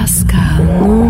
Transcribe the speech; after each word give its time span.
Pascal, 0.00 0.99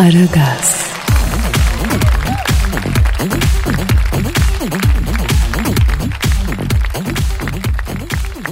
Aragaz, 0.00 0.90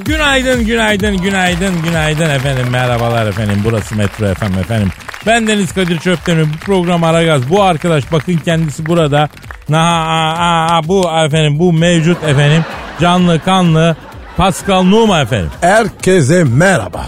Günaydın, 0.04 0.66
günaydın, 0.66 1.16
günaydın, 1.16 1.82
günaydın 1.82 2.30
efendim. 2.30 2.66
Merhabalar 2.70 3.26
efendim. 3.26 3.60
Burası 3.64 3.96
Metro 3.96 4.34
FM 4.34 4.58
efendim. 4.58 4.88
Ben 5.26 5.46
Deniz 5.46 5.72
Kadir 5.72 5.98
Çöptemir. 5.98 6.44
Bu 6.44 6.56
program 6.58 7.04
Aragaz. 7.04 7.50
Bu 7.50 7.62
arkadaş 7.62 8.12
bakın 8.12 8.36
kendisi 8.44 8.86
burada. 8.86 9.28
Na, 9.68 9.80
a, 9.80 10.32
a, 10.32 10.76
a, 10.76 10.88
bu 10.88 11.10
efendim 11.26 11.58
bu 11.58 11.72
mevcut 11.72 12.24
efendim. 12.24 12.64
Canlı 13.00 13.44
kanlı 13.44 13.96
Pascal 14.36 14.82
Numa 14.82 15.20
efendim. 15.20 15.50
Herkese 15.60 16.44
merhaba. 16.44 17.06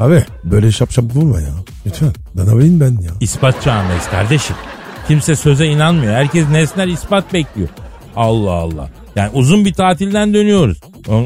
Abi 0.00 0.24
böyle 0.44 0.72
şap 0.72 0.92
şap 0.92 1.04
vurma 1.04 1.40
ya. 1.40 1.48
Lütfen. 1.88 2.12
Danabayım 2.36 2.80
ben 2.80 2.90
ya. 2.90 3.10
İspat 3.20 3.62
çağındayız 3.62 4.06
kardeşim. 4.10 4.56
Kimse 5.08 5.36
söze 5.36 5.66
inanmıyor. 5.66 6.14
Herkes 6.14 6.48
nesnel 6.48 6.88
ispat 6.88 7.32
bekliyor. 7.32 7.68
Allah 8.16 8.50
Allah. 8.52 8.88
Yani 9.16 9.30
uzun 9.34 9.64
bir 9.64 9.72
tatilden 9.72 10.34
dönüyoruz. 10.34 10.80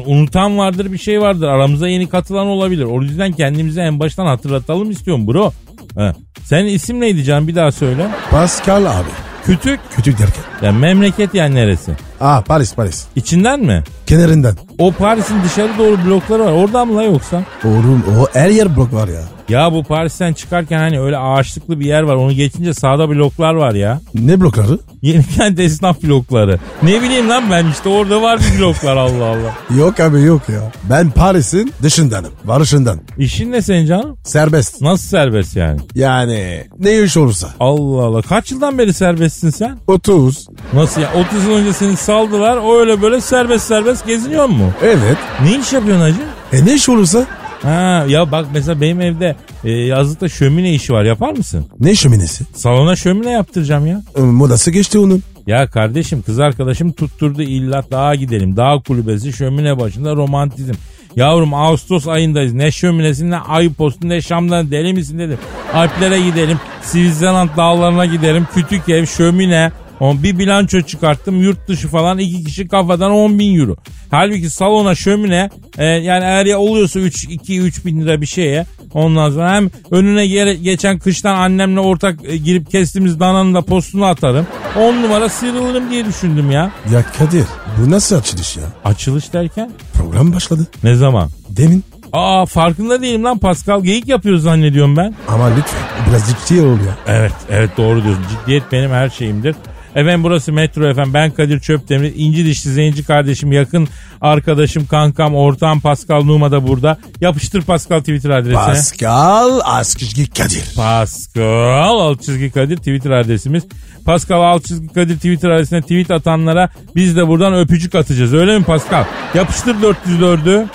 Unutan 0.05 0.57
vardır 0.57 0.91
bir 0.91 0.97
şey 0.97 1.21
vardır. 1.21 1.47
Aramıza 1.47 1.87
yeni 1.87 2.09
katılan 2.09 2.47
olabilir. 2.47 2.83
O 2.83 3.01
yüzden 3.01 3.31
kendimize 3.31 3.81
en 3.81 3.99
baştan 3.99 4.25
hatırlatalım 4.25 4.91
istiyorum 4.91 5.27
bro. 5.27 5.51
He. 5.97 6.13
Senin 6.43 6.67
isim 6.67 6.99
neydi 6.99 7.23
can 7.23 7.47
bir 7.47 7.55
daha 7.55 7.71
söyle. 7.71 8.07
Pascal 8.31 8.85
abi. 8.85 9.09
Kütük. 9.45 9.79
Küçük 9.95 10.19
derken. 10.19 10.43
Ya 10.61 10.71
memleket 10.71 11.33
yani 11.33 11.55
neresi? 11.55 11.91
Aa 12.21 12.41
Paris 12.41 12.75
Paris. 12.75 13.05
İçinden 13.15 13.59
mi? 13.59 13.83
Kenarından. 14.07 14.55
O 14.77 14.91
Paris'in 14.91 15.43
dışarı 15.43 15.77
doğru 15.77 15.97
blokları 16.05 16.45
var. 16.45 16.51
Oradan 16.51 16.87
mı 16.87 16.97
la 16.97 17.03
yoksa? 17.03 17.43
Oğlum 17.65 18.03
o 18.19 18.27
her 18.33 18.49
yer 18.49 18.75
blok 18.75 18.93
var 18.93 19.07
ya. 19.07 19.21
Ya 19.49 19.73
bu 19.73 19.83
Paris'ten 19.83 20.33
çıkarken 20.33 20.77
hani 20.79 20.99
öyle 20.99 21.17
ağaçlıklı 21.17 21.79
bir 21.79 21.85
yer 21.85 22.01
var. 22.01 22.15
Onu 22.15 22.31
geçince 22.33 22.73
sağda 22.73 23.09
bloklar 23.09 23.53
var 23.53 23.73
ya. 23.73 24.01
Ne 24.13 24.41
blokları? 24.41 24.79
Yenikent 25.01 25.59
esnaf 25.59 26.03
blokları. 26.03 26.59
Ne 26.83 27.01
bileyim 27.01 27.29
lan 27.29 27.43
ben 27.51 27.65
işte 27.71 27.89
orada 27.89 28.21
var 28.21 28.39
bir 28.39 28.59
bloklar 28.59 28.97
Allah 28.97 29.25
Allah. 29.25 29.77
Yok 29.77 29.99
abi 29.99 30.21
yok 30.21 30.41
ya. 30.49 30.71
Ben 30.89 31.11
Paris'in 31.11 31.73
dışındanım. 31.83 32.31
Varışından. 32.45 32.99
İşin 33.17 33.51
ne 33.51 33.61
senin 33.61 33.85
canım? 33.85 34.17
Serbest. 34.23 34.81
Nasıl 34.81 35.07
serbest 35.07 35.55
yani? 35.55 35.79
Yani 35.95 36.63
ne 36.79 37.01
iş 37.01 37.17
olursa. 37.17 37.47
Allah 37.59 38.03
Allah. 38.03 38.21
Kaç 38.21 38.51
yıldan 38.51 38.77
beri 38.77 38.93
serbestsin 38.93 39.49
sen? 39.49 39.77
30. 39.87 40.47
Nasıl 40.73 41.01
ya? 41.01 41.09
30 41.27 41.43
yıl 41.45 41.51
önce 41.51 41.73
seni 41.73 41.97
saldılar. 41.97 42.57
O 42.57 42.79
öyle 42.79 43.01
böyle 43.01 43.21
serbest 43.21 43.67
serbest 43.67 44.05
geziniyor 44.07 44.45
mu? 44.45 44.71
Evet. 44.83 45.17
Ne 45.43 45.55
iş 45.59 45.73
yapıyorsun 45.73 46.01
hacı? 46.01 46.17
E 46.53 46.65
ne 46.65 46.73
iş 46.73 46.89
olursa? 46.89 47.25
Ha 47.63 48.05
ya 48.07 48.31
bak 48.31 48.45
mesela 48.53 48.81
benim 48.81 49.01
evde 49.01 49.35
e, 49.63 49.71
yazlıkta 49.71 50.29
şömine 50.29 50.73
işi 50.73 50.93
var. 50.93 51.03
Yapar 51.03 51.31
mısın? 51.31 51.65
Ne 51.79 51.95
şöminesi? 51.95 52.43
Salona 52.53 52.95
şömine 52.95 53.31
yaptıracağım 53.31 53.87
ya. 53.87 54.01
E, 54.17 54.21
Modası 54.21 54.71
geçti 54.71 54.99
onun. 54.99 55.23
Ya 55.47 55.67
kardeşim 55.67 56.21
kız 56.21 56.39
arkadaşım 56.39 56.91
tutturdu 56.91 57.41
illa 57.41 57.83
dağa 57.91 58.15
gidelim. 58.15 58.57
Dağ 58.57 58.81
kulübesi 58.87 59.33
şömine 59.33 59.79
başında 59.79 60.15
romantizm. 60.15 60.73
Yavrum 61.15 61.53
Ağustos 61.53 62.07
ayındayız. 62.07 62.53
Ne 62.53 62.71
şöminesi 62.71 63.29
ne 63.29 63.37
ay 63.37 63.73
postu 63.73 64.09
ne 64.09 64.21
Şam'dan 64.21 64.71
deli 64.71 64.93
misin 64.93 65.19
dedim. 65.19 65.37
Alplere 65.73 66.21
gidelim. 66.21 66.57
Sivizland 66.81 67.49
dağlarına 67.57 68.05
gidelim. 68.05 68.47
Kütük 68.55 68.89
ev 68.89 69.05
şömine. 69.05 69.71
On 70.03 70.23
bir 70.23 70.39
bilanço 70.39 70.81
çıkarttım 70.81 71.41
yurt 71.41 71.67
dışı 71.67 71.87
falan 71.87 72.17
iki 72.17 72.43
kişi 72.43 72.67
kafadan 72.67 73.11
10 73.11 73.39
bin 73.39 73.59
euro. 73.59 73.75
Halbuki 74.11 74.49
salona 74.49 74.95
şömine 74.95 75.49
e, 75.77 75.85
yani 75.85 76.23
eğer 76.25 76.45
ya 76.45 76.59
oluyorsa 76.59 76.99
3 76.99 77.23
2 77.23 77.59
3 77.61 77.85
bin 77.85 78.01
lira 78.01 78.21
bir 78.21 78.25
şeye 78.25 78.65
ondan 78.93 79.29
sonra 79.31 79.55
hem 79.55 79.69
önüne 79.91 80.27
gere- 80.27 80.55
geçen 80.55 80.99
kıştan 80.99 81.35
annemle 81.35 81.79
ortak 81.79 82.15
e, 82.23 82.37
girip 82.37 82.71
kestiğimiz 82.71 83.19
dananın 83.19 83.53
da 83.53 83.61
postunu 83.61 84.05
atarım. 84.05 84.47
10 84.79 84.93
numara 85.03 85.29
sıyrılırım 85.29 85.89
diye 85.91 86.05
düşündüm 86.05 86.51
ya. 86.51 86.71
Ya 86.93 87.05
Kadir 87.19 87.45
bu 87.77 87.91
nasıl 87.91 88.15
açılış 88.15 88.57
ya? 88.57 88.63
Açılış 88.85 89.33
derken 89.33 89.71
Program 89.93 90.33
başladı. 90.33 90.67
ne 90.83 90.95
zaman? 90.95 91.29
Demin. 91.49 91.83
Aa 92.13 92.45
farkında 92.45 93.01
değilim 93.01 93.23
lan 93.23 93.37
Pascal 93.37 93.83
geyik 93.83 94.07
yapıyoruz 94.07 94.43
zannediyorum 94.43 94.97
ben. 94.97 95.15
Ama 95.27 95.45
lütfen 95.47 95.81
biraz 96.09 96.23
ciddi 96.29 96.61
ol 96.61 96.67
ya. 96.77 96.95
Evet 97.07 97.31
evet 97.49 97.69
doğru 97.77 98.03
diyorsun 98.03 98.23
ciddiyet 98.31 98.63
benim 98.71 98.91
her 98.91 99.09
şeyimdir. 99.09 99.55
Efendim 99.95 100.23
burası 100.23 100.53
Metro 100.53 100.93
FM 100.93 101.13
ben 101.13 101.31
Kadir 101.31 101.59
Çöptemir. 101.59 102.13
İnci 102.15 102.45
dişli 102.45 102.71
zenci 102.71 103.03
kardeşim 103.03 103.51
yakın 103.51 103.87
arkadaşım 104.21 104.85
kankam 104.85 105.35
ortağım 105.35 105.79
Pascal 105.79 106.23
Numa 106.23 106.51
da 106.51 106.67
burada. 106.67 106.97
Yapıştır 107.21 107.61
Pascal 107.61 107.99
Twitter 107.99 108.29
adresine. 108.29 108.55
Pascal 108.55 109.59
Askışgi 109.63 110.29
Kadir. 110.29 110.63
Pascal 110.75 111.99
alt 111.99 112.21
çizgi 112.23 112.51
Kadir 112.51 112.77
Twitter 112.77 113.11
adresimiz. 113.11 113.63
Pascal 114.05 114.41
alt 114.41 114.65
çizgi 114.65 114.87
Kadir 114.87 115.15
Twitter 115.15 115.49
adresine 115.49 115.81
tweet 115.81 116.11
atanlara 116.11 116.69
biz 116.95 117.17
de 117.17 117.27
buradan 117.27 117.53
öpücük 117.53 117.95
atacağız. 117.95 118.33
Öyle 118.33 118.59
mi 118.59 118.65
Pascal? 118.65 119.03
Yapıştır 119.33 119.75
404'ü. 119.75 120.65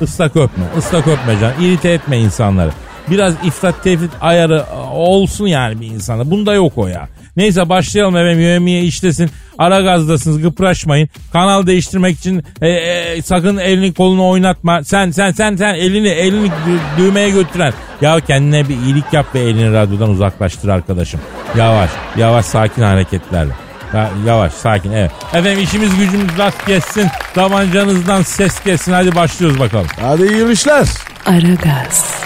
Islak 0.00 0.36
öpme. 0.36 0.64
ıslak 0.78 1.08
öpme 1.08 1.36
can. 1.40 1.52
İrite 1.62 1.90
etme 1.90 2.18
insanları. 2.18 2.70
Biraz 3.10 3.34
ifrat 3.44 3.82
tefrit 3.84 4.10
ayarı 4.20 4.64
olsun 4.94 5.46
yani 5.46 5.80
bir 5.80 5.86
insanda. 5.86 6.30
Bunda 6.30 6.54
yok 6.54 6.72
o 6.76 6.86
ya. 6.86 7.08
Neyse 7.36 7.68
başlayalım 7.68 8.16
efendim. 8.16 8.40
Yövmiye 8.40 8.82
işlesin. 8.82 9.30
Ara 9.58 9.80
gazdasınız 9.80 10.42
gıpraşmayın. 10.42 11.08
Kanal 11.32 11.66
değiştirmek 11.66 12.18
için 12.18 12.44
e, 12.62 12.68
e, 12.68 13.22
sakın 13.22 13.56
elini 13.56 13.94
kolunu 13.94 14.28
oynatma. 14.28 14.84
Sen 14.84 15.10
sen 15.10 15.32
sen 15.32 15.56
sen 15.56 15.74
elini 15.74 16.08
elini 16.08 16.46
dü- 16.46 16.98
düğmeye 16.98 17.30
götüren. 17.30 17.72
Ya 18.00 18.20
kendine 18.20 18.68
bir 18.68 18.76
iyilik 18.76 19.12
yap 19.12 19.26
ve 19.34 19.40
elini 19.40 19.72
radyodan 19.72 20.10
uzaklaştır 20.10 20.68
arkadaşım. 20.68 21.20
Yavaş 21.56 21.90
yavaş 22.18 22.44
sakin 22.46 22.82
hareketlerle. 22.82 23.52
Ya, 23.94 24.10
yavaş 24.26 24.52
sakin 24.52 24.92
evet. 24.92 25.10
Efendim 25.34 25.62
işimiz 25.64 25.96
gücümüz 25.98 26.38
rast 26.38 26.66
geçsin. 26.66 27.08
Tabancanızdan 27.34 28.22
ses 28.22 28.64
gelsin. 28.64 28.92
Hadi 28.92 29.14
başlıyoruz 29.14 29.60
bakalım. 29.60 29.86
Hadi 30.00 30.22
iyi 30.26 30.52
işler. 30.52 30.86
Aragaz, 31.26 32.22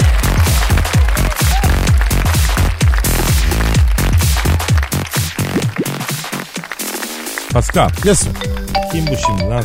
Pascal. 7.56 7.88
Yes. 8.04 8.20
sir. 8.20 8.32
Kim 8.92 9.06
bu 9.06 9.16
şimdi 9.26 9.50
lan? 9.50 9.64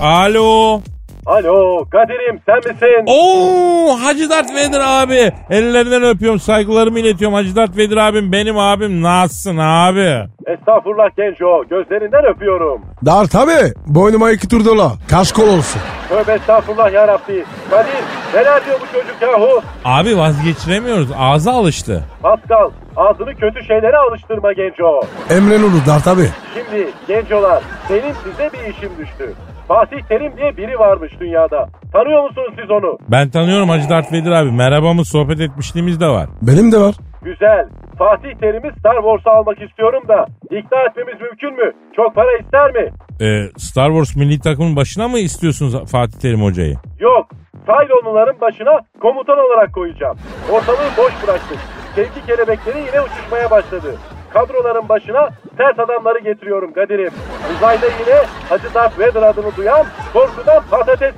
Alo. 0.00 0.80
Alo 1.26 1.84
Kadir'im 1.90 2.40
sen 2.46 2.56
misin? 2.56 3.04
Oo 3.06 3.96
Hacı 4.04 4.30
Dert 4.30 4.54
Vedir 4.54 4.80
abi. 4.84 5.32
Ellerinden 5.50 6.02
öpüyorum 6.02 6.40
saygılarımı 6.40 6.98
iletiyorum. 6.98 7.34
Hacı 7.34 7.56
Dert 7.56 7.76
Vedir 7.76 7.96
abim 7.96 8.32
benim 8.32 8.58
abim. 8.58 9.02
Nasılsın 9.02 9.56
abi? 9.58 10.18
Estağfurullah 10.46 11.16
Genco 11.16 11.64
gözlerinden 11.70 12.24
öpüyorum. 12.24 12.80
Dar 13.06 13.24
tabi. 13.26 13.52
Boynuma 13.86 14.30
iki 14.30 14.48
tur 14.48 14.64
dola. 14.64 14.92
Kaş 15.10 15.32
kol 15.32 15.48
olsun. 15.48 15.80
Tövbe 16.08 16.32
estağfurullah 16.32 16.92
yarabbi. 16.92 17.44
Kadir 17.70 17.92
neler 18.34 18.64
diyor 18.66 18.76
bu 18.80 18.86
çocuk 18.98 19.22
yahu? 19.22 19.60
Abi 19.84 20.18
vazgeçiremiyoruz. 20.18 21.08
Ağza 21.18 21.52
alıştı. 21.52 22.04
Pascal 22.22 22.70
ağzını 22.96 23.34
kötü 23.34 23.64
şeylere 23.64 23.96
alıştırma 23.96 24.52
Genco. 24.52 25.00
Emren 25.30 25.62
olur 25.62 25.86
dar 25.86 26.02
tabi. 26.04 26.28
Şimdi 26.54 26.88
Gencolar 27.08 27.62
benim 27.90 28.14
size 28.24 28.50
bir 28.52 28.74
işim 28.74 28.90
düştü. 28.98 29.34
Fatih 29.68 30.00
Terim 30.08 30.36
diye 30.36 30.56
biri 30.56 30.78
varmış 30.78 31.12
dünyada. 31.20 31.68
Tanıyor 31.92 32.22
musunuz 32.28 32.54
siz 32.60 32.70
onu? 32.70 32.98
Ben 33.08 33.30
tanıyorum 33.30 33.68
Hacı 33.68 33.88
Dert 33.88 34.12
Vedir 34.12 34.30
abi. 34.30 34.50
Merhabamız 34.52 35.08
sohbet 35.08 35.40
etmişliğimiz 35.40 36.00
de 36.00 36.06
var. 36.06 36.28
Benim 36.42 36.72
de 36.72 36.78
var. 36.78 36.94
Güzel. 37.22 37.68
Fatih 37.98 38.30
Terim'i 38.40 38.72
Star 38.78 38.96
Wars'a 38.96 39.30
almak 39.30 39.62
istiyorum 39.62 40.02
da 40.08 40.26
ikna 40.44 40.78
etmemiz 40.90 41.20
mümkün 41.20 41.52
mü? 41.54 41.72
Çok 41.96 42.14
para 42.14 42.38
ister 42.38 42.70
mi? 42.70 42.90
Ee, 43.20 43.26
Star 43.58 43.88
Wars 43.88 44.16
milli 44.16 44.40
takımın 44.40 44.76
başına 44.76 45.08
mı 45.08 45.18
istiyorsunuz 45.18 45.90
Fatih 45.92 46.18
Terim 46.20 46.42
hocayı? 46.42 46.74
Yok. 47.00 47.26
Saylonluların 47.66 48.40
başına 48.40 48.80
komutan 49.00 49.38
olarak 49.38 49.72
koyacağım. 49.74 50.16
Ortalığı 50.52 50.90
boş 50.98 51.12
bıraktık. 51.26 51.58
Sevgi 51.94 52.26
kelebekleri 52.26 52.78
yine 52.78 53.00
uçuşmaya 53.00 53.50
başladı. 53.50 53.94
Kadroların 54.36 54.88
başına 54.88 55.28
ters 55.56 55.78
adamları 55.78 56.18
getiriyorum 56.18 56.72
Kadir'im. 56.72 57.12
Uzayda 57.56 57.86
yine 57.86 58.16
Hacı 58.48 58.74
Darth 58.74 58.98
Vader 58.98 59.22
adını 59.22 59.56
duyan 59.56 59.86
korkudan 60.12 60.62
patates 60.70 61.14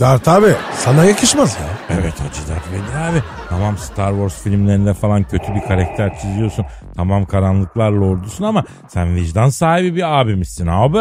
Dart 0.00 0.28
abi 0.28 0.46
sana 0.72 1.04
yakışmaz 1.04 1.58
ya. 1.60 1.96
Evet 1.98 2.14
Hacı 2.20 2.42
Dert 2.48 2.72
Vedir 2.72 2.94
abi. 3.10 3.22
Tamam 3.48 3.76
Star 3.76 4.10
Wars 4.10 4.44
filmlerinde 4.44 4.94
falan 4.94 5.22
kötü 5.22 5.54
bir 5.54 5.60
karakter 5.68 6.14
çiziyorsun. 6.20 6.66
Tamam 6.96 7.24
karanlıklar 7.24 7.90
lordusun 7.90 8.44
ama 8.44 8.64
sen 8.88 9.14
vicdan 9.16 9.48
sahibi 9.48 9.96
bir 9.96 10.20
abimizsin 10.20 10.66
abi. 10.66 10.98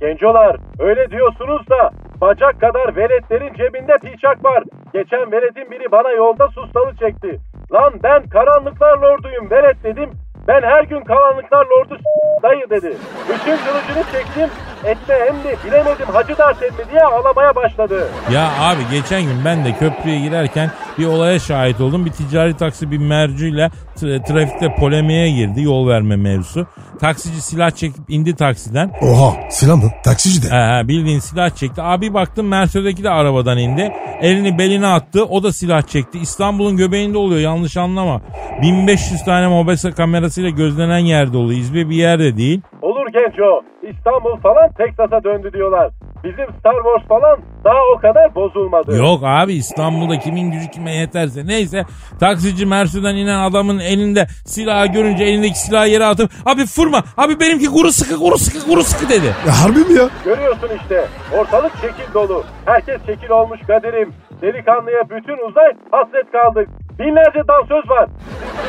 Gencolar 0.00 0.56
öyle 0.78 1.10
diyorsunuz 1.10 1.68
da 1.70 1.90
bacak 2.20 2.60
kadar 2.60 2.96
veletlerin 2.96 3.54
cebinde 3.54 3.92
piçak 4.02 4.44
var. 4.44 4.64
Geçen 4.92 5.32
veletin 5.32 5.70
biri 5.70 5.92
bana 5.92 6.10
yolda 6.10 6.48
sustalı 6.48 6.96
çekti. 7.00 7.40
Lan 7.72 7.92
ben 8.02 8.28
karanlıklar 8.28 8.98
lorduyum 8.98 9.50
velet 9.50 9.84
dedim. 9.84 10.10
Ben 10.48 10.62
her 10.62 10.84
gün 10.84 11.00
karanlıklar 11.00 11.66
lordu 11.66 11.96
s- 11.98 12.42
dayı 12.42 12.70
dedi. 12.70 12.96
Bütün 13.28 13.56
kılıcını 13.56 14.04
çektim. 14.12 14.48
Ette 14.84 15.18
hem 15.26 15.44
de 15.44 15.56
bilemedim 15.66 16.06
hacı 16.12 16.38
dert 16.38 16.62
emmi 16.62 16.90
diye 16.90 17.02
ağlamaya 17.02 17.56
başladı. 17.56 18.08
Ya 18.32 18.50
abi 18.60 18.80
geçen 18.90 19.22
gün 19.22 19.44
ben 19.44 19.64
de 19.64 19.72
köprüye 19.72 20.20
girerken 20.20 20.70
bir 20.98 21.06
olaya 21.06 21.38
şahit 21.38 21.80
oldum. 21.80 22.06
Bir 22.06 22.10
ticari 22.12 22.56
taksi 22.56 22.90
bir 22.90 22.98
mercüyle 22.98 23.62
tra- 23.66 23.70
trafikte 24.00 24.74
polemiğe 24.74 25.30
girdi 25.30 25.62
yol 25.62 25.88
verme 25.88 26.16
mevzusu. 26.16 26.66
Taksici 27.00 27.42
silah 27.42 27.70
çekip 27.70 28.04
indi 28.08 28.36
taksiden. 28.36 28.92
Oha 29.02 29.32
silah 29.50 29.76
mı? 29.76 29.90
Taksici 30.04 30.42
de. 30.42 30.54
He 30.54 30.78
he 30.78 30.88
bildiğin 30.88 31.18
silah 31.18 31.50
çekti. 31.50 31.82
Abi 31.82 32.14
baktım 32.14 32.48
Mercedes 32.48 33.02
de 33.02 33.10
arabadan 33.10 33.58
indi. 33.58 33.92
Elini 34.20 34.58
beline 34.58 34.86
attı. 34.86 35.24
O 35.24 35.42
da 35.42 35.52
silah 35.52 35.82
çekti. 35.82 36.18
İstanbul'un 36.18 36.76
göbeğinde 36.76 37.18
oluyor 37.18 37.40
yanlış 37.40 37.76
anlama. 37.76 38.20
1500 38.62 39.24
tane 39.24 39.48
mobese 39.48 39.90
kamerasıyla 39.92 40.50
gözlenen 40.50 40.98
yerde 40.98 41.36
oluyor. 41.36 41.60
İzbe 41.60 41.88
bir 41.88 41.96
yerde 41.96 42.36
değil. 42.36 42.60
Olur 42.82 43.06
genco. 43.12 43.62
İstanbul 43.92 44.36
falan 44.42 44.72
Teksas'a 44.78 45.24
döndü 45.24 45.52
diyorlar. 45.52 45.90
Bizim 46.24 46.46
Star 46.58 46.74
Wars 46.74 47.08
falan 47.08 47.40
daha 47.64 47.78
o 47.96 47.98
kadar 48.00 48.34
bozulmadı. 48.34 48.96
Yok 48.96 49.20
abi 49.24 49.52
İstanbul'da 49.54 50.18
kimin 50.18 50.50
gücü 50.50 50.70
kime 50.70 50.94
yeterse. 50.96 51.46
Neyse 51.46 51.84
taksici 52.20 52.66
Mersu'dan 52.66 53.16
inen 53.16 53.38
adamın 53.38 53.78
elinde 53.78 54.26
silahı 54.46 54.86
görünce 54.86 55.24
elindeki 55.24 55.58
silahı 55.58 55.88
yere 55.88 56.04
atıp 56.04 56.30
abi 56.46 56.66
fırma 56.66 57.02
abi 57.16 57.40
benimki 57.40 57.66
kuru 57.66 57.92
sıkı 57.92 58.18
kuru 58.18 58.38
sıkı 58.38 58.66
kuru 58.70 58.82
sıkı 58.84 59.08
dedi. 59.08 59.26
Ya 59.46 59.62
harbi 59.64 59.78
mi 59.78 59.98
ya? 59.98 60.08
Görüyorsun 60.24 60.68
işte. 60.82 61.04
Ortalık 61.38 61.72
şekil 61.80 62.14
dolu. 62.14 62.44
Herkes 62.64 63.06
şekil 63.06 63.30
olmuş 63.30 63.60
Kadir'im. 63.66 64.12
Delikanlıya 64.42 65.02
bütün 65.10 65.48
uzay 65.48 65.72
hasret 65.90 66.32
kaldık. 66.32 66.68
Binlerce 66.98 67.48
dansöz 67.48 67.90
var. 67.90 68.08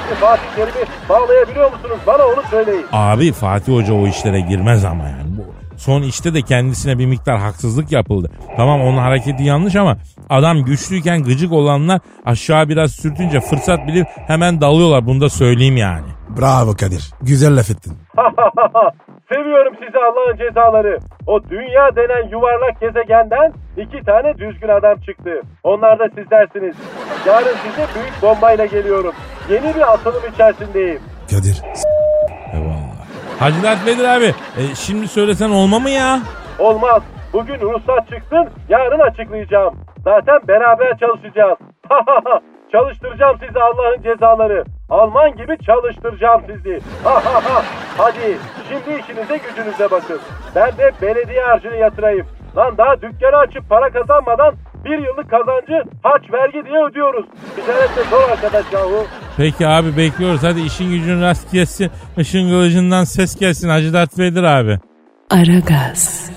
Siz 0.10 0.18
Fatih 0.18 0.44
Terim'i 0.56 0.86
bağlayabiliyor 1.10 1.72
musunuz? 1.72 1.98
Bana 2.08 2.24
onu 2.26 2.42
söyleyin. 2.50 2.86
Abi 2.92 3.32
Fatih 3.32 3.74
Hoca 3.74 3.94
o 3.94 4.08
işlere 4.08 4.40
girmez 4.40 4.86
ama 4.86 5.04
yani. 5.04 5.26
Son 5.78 6.02
işte 6.02 6.34
de 6.34 6.42
kendisine 6.42 7.00
bir 7.00 7.06
miktar 7.06 7.38
haksızlık 7.40 7.92
yapıldı. 7.92 8.32
Tamam 8.58 8.82
onun 8.82 8.98
hareketi 8.98 9.44
yanlış 9.44 9.76
ama 9.76 9.98
adam 10.30 10.66
güçlüyken 10.66 11.24
gıcık 11.24 11.52
olanlar 11.52 12.02
aşağı 12.26 12.70
biraz 12.70 12.92
sürtünce 12.92 13.40
fırsat 13.42 13.88
bilip 13.88 14.08
hemen 14.28 14.62
dalıyorlar. 14.62 15.06
Bunu 15.06 15.22
da 15.22 15.30
söyleyeyim 15.30 15.78
yani. 15.78 16.08
Bravo 16.40 16.74
Kadir. 16.74 17.12
Güzel 17.22 17.58
laf 17.58 17.70
ettin. 17.72 17.94
Seviyorum 19.34 19.74
sizi 19.86 19.98
Allah'ın 19.98 20.38
cezaları. 20.38 21.00
O 21.28 21.44
dünya 21.44 21.96
denen 21.96 22.30
yuvarlak 22.32 22.82
gezegenden 22.82 23.54
iki 23.78 24.06
tane 24.06 24.34
düzgün 24.38 24.68
adam 24.68 24.96
çıktı. 25.06 25.42
Onlar 25.64 26.00
da 26.00 26.08
sizlersiniz. 26.10 26.76
Yarın 27.28 27.56
size 27.64 27.88
büyük 27.96 28.22
bombayla 28.22 28.66
geliyorum. 28.66 29.14
Yeni 29.50 29.76
bir 29.76 29.94
atılım 29.94 30.24
içerisindeyim. 30.34 31.00
Kadir. 31.32 31.62
Eyvallah. 32.54 32.95
Hacı 33.40 33.64
Dert 33.64 33.86
Vedir 33.86 34.04
abi 34.04 34.26
e, 34.58 34.76
şimdi 34.76 35.08
söylesen 35.08 35.50
olma 35.50 35.80
mı 35.80 35.90
ya? 35.90 36.20
Olmaz. 36.60 37.04
Bugün 37.34 37.60
ruhsat 37.62 38.10
çıksın, 38.10 38.50
yarın 38.70 39.00
açıklayacağım. 39.00 39.76
Zaten 40.04 40.40
beraber 40.48 40.98
çalışacağız. 40.98 41.58
Çalıştıracağım 42.72 43.38
sizi 43.48 43.60
Allah'ın 43.60 44.02
cezaları. 44.04 44.64
Alman 44.90 45.36
gibi 45.36 45.58
çalıştıracağım 45.66 46.42
sizi. 46.48 46.80
Hadi 47.98 48.38
şimdi 48.70 49.00
işinize 49.00 49.38
gücünüze 49.38 49.92
bakın. 49.92 50.20
Ben 50.56 50.78
de 50.78 50.92
belediye 51.02 51.42
harcını 51.42 51.76
yatırayım. 51.76 52.26
Lan 52.58 52.78
daha 52.78 52.96
dükkanı 53.02 53.38
açıp 53.38 53.70
para 53.70 53.90
kazanmadan 53.90 54.56
bir 54.86 54.98
yıllık 54.98 55.30
kazancı 55.30 55.84
haç 56.04 56.22
vergi 56.34 56.66
diye 56.70 56.86
ödüyoruz. 56.86 57.26
Ticarette 57.56 58.10
zor 58.10 58.30
arkadaş 58.30 58.74
yahu. 58.74 59.06
Peki 59.38 59.68
abi 59.68 59.98
bekliyoruz. 59.98 60.44
Hadi 60.44 60.62
işin 60.62 60.90
gücün 60.92 61.22
rast 61.22 61.52
gelsin. 61.52 61.92
Işın 62.18 62.50
kılıcından 62.50 63.04
ses 63.04 63.40
gelsin 63.40 63.70
Hacı 63.70 63.94
Dert 63.94 64.20
Vedir 64.20 64.44
abi. 64.44 64.80
Aragaz, 65.30 66.32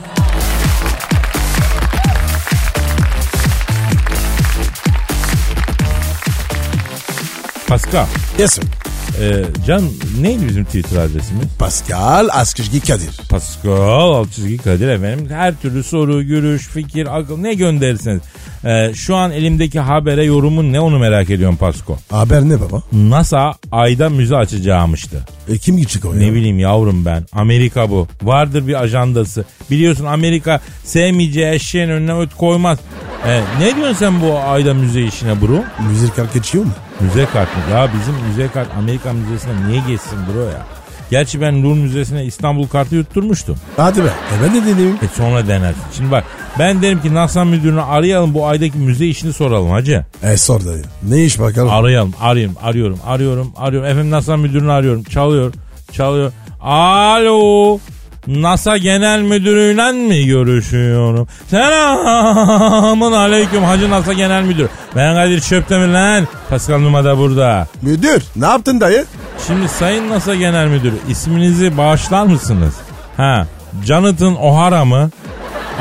Pascal. 7.69 8.07
Yes 8.39 8.53
sir. 8.53 8.88
E, 9.21 9.45
can 9.67 9.83
neydi 10.21 10.49
bizim 10.49 10.65
Twitter 10.65 10.97
adresimiz? 10.97 11.47
Pascal 11.59 12.29
Askışgi 12.33 12.81
Kadir. 12.81 13.11
Pascal 13.31 14.25
çizgi 14.25 14.59
Kadir 14.59 14.89
efendim. 14.89 15.29
Her 15.31 15.55
türlü 15.55 15.83
soru, 15.83 16.23
görüş, 16.23 16.67
fikir, 16.67 17.19
akıl 17.19 17.39
ne 17.39 17.55
gönderirseniz. 17.55 18.23
E, 18.65 18.95
şu 18.95 19.17
an 19.17 19.31
elimdeki 19.31 19.81
habere 19.81 20.25
yorumun 20.25 20.73
ne 20.73 20.81
onu 20.81 20.99
merak 20.99 21.31
ediyorum 21.31 21.57
Pasko. 21.57 21.99
Haber 22.11 22.43
ne 22.43 22.61
baba? 22.61 22.83
NASA 22.93 23.53
ayda 23.73 24.09
müze 24.09 24.37
açacağımıştı. 24.37 25.25
E, 25.49 25.59
kim 25.59 25.77
gidecek 25.77 26.05
o 26.05 26.15
ya? 26.15 26.19
Ne 26.21 26.33
bileyim 26.33 26.59
yavrum 26.59 27.05
ben. 27.05 27.27
Amerika 27.33 27.91
bu. 27.91 28.09
Vardır 28.23 28.67
bir 28.67 28.83
ajandası. 28.83 29.45
Biliyorsun 29.71 30.05
Amerika 30.05 30.61
sevmeyeceği 30.85 31.53
eşeğin 31.53 31.89
önüne 31.89 32.15
öt 32.19 32.35
koymaz. 32.35 32.79
E, 33.27 33.41
ne 33.61 33.77
diyorsun 33.77 33.95
sen 33.95 34.21
bu 34.21 34.39
ayda 34.39 34.75
müze 34.75 35.03
işine 35.03 35.41
bro? 35.41 35.65
Müzik 35.91 36.35
geçiyor 36.35 36.65
mu? 36.65 36.73
Müze 37.01 37.27
kart 37.33 37.49
mı? 37.57 37.63
Ya 37.75 37.89
bizim 38.01 38.15
müze 38.29 38.49
kart 38.49 38.69
Amerika 38.79 39.13
Müzesi'ne 39.13 39.69
niye 39.69 39.83
geçsin 39.89 40.19
bro 40.35 40.41
ya? 40.41 40.67
Gerçi 41.11 41.41
ben 41.41 41.63
Louvre 41.63 41.81
Müzesi'ne 41.81 42.25
İstanbul 42.25 42.67
kartı 42.69 42.95
yutturmuştum. 42.95 43.57
Hadi 43.77 44.05
be. 44.05 44.07
E 44.09 44.45
ben 44.45 44.55
de 44.55 44.67
dedim. 44.67 44.99
E 45.03 45.09
sonra 45.17 45.49
denersin. 45.49 45.83
Şimdi 45.97 46.11
bak 46.11 46.25
ben 46.59 46.83
derim 46.83 47.03
ki 47.03 47.15
NASA 47.15 47.45
müdürünü 47.45 47.83
arayalım 47.83 48.35
bu 48.35 48.47
aydaki 48.47 48.79
müze 48.79 49.07
işini 49.07 49.33
soralım 49.33 49.71
hacı. 49.71 50.05
E 50.23 50.37
sor 50.37 50.65
dayı. 50.65 50.85
Ne 51.03 51.25
iş 51.25 51.41
bakalım? 51.41 51.71
Arayalım 51.71 52.15
arıyorum 52.21 52.57
arıyorum 52.63 52.99
arıyorum 53.07 53.53
arıyorum. 53.57 53.89
Efendim 53.89 54.11
NASA 54.11 54.37
müdürünü 54.37 54.73
arıyorum. 54.73 55.03
Çalıyor 55.03 55.55
çalıyor. 55.93 56.33
Alo. 56.61 57.79
NASA 58.27 58.77
Genel 58.77 59.23
Müdürü'yle 59.23 59.93
mi 59.93 60.27
görüşüyorum? 60.27 61.29
Selamun 61.51 63.13
aleyküm 63.13 63.63
Hacı 63.65 63.91
NASA 63.91 64.13
Genel 64.13 64.43
Müdür. 64.43 64.69
Ben 64.97 65.15
Kadir 65.15 65.41
Çöptemir 65.41 65.89
lan. 65.89 66.29
Pascal 66.51 66.79
Numa 66.79 67.05
da 67.05 67.19
burada. 67.19 67.67
Müdür 67.83 68.23
ne 68.37 68.47
yaptın 68.47 68.81
dayı? 68.81 69.05
Şimdi 69.47 69.69
Sayın 69.69 70.11
NASA 70.11 70.35
Genel 70.35 70.67
Müdürü 70.69 70.95
isminizi 71.09 71.77
bağışlar 71.77 72.25
mısınız? 72.27 72.75
Ha, 73.17 73.47
Jonathan 73.85 74.37
O'Hara 74.43 74.85
mı? 74.85 75.11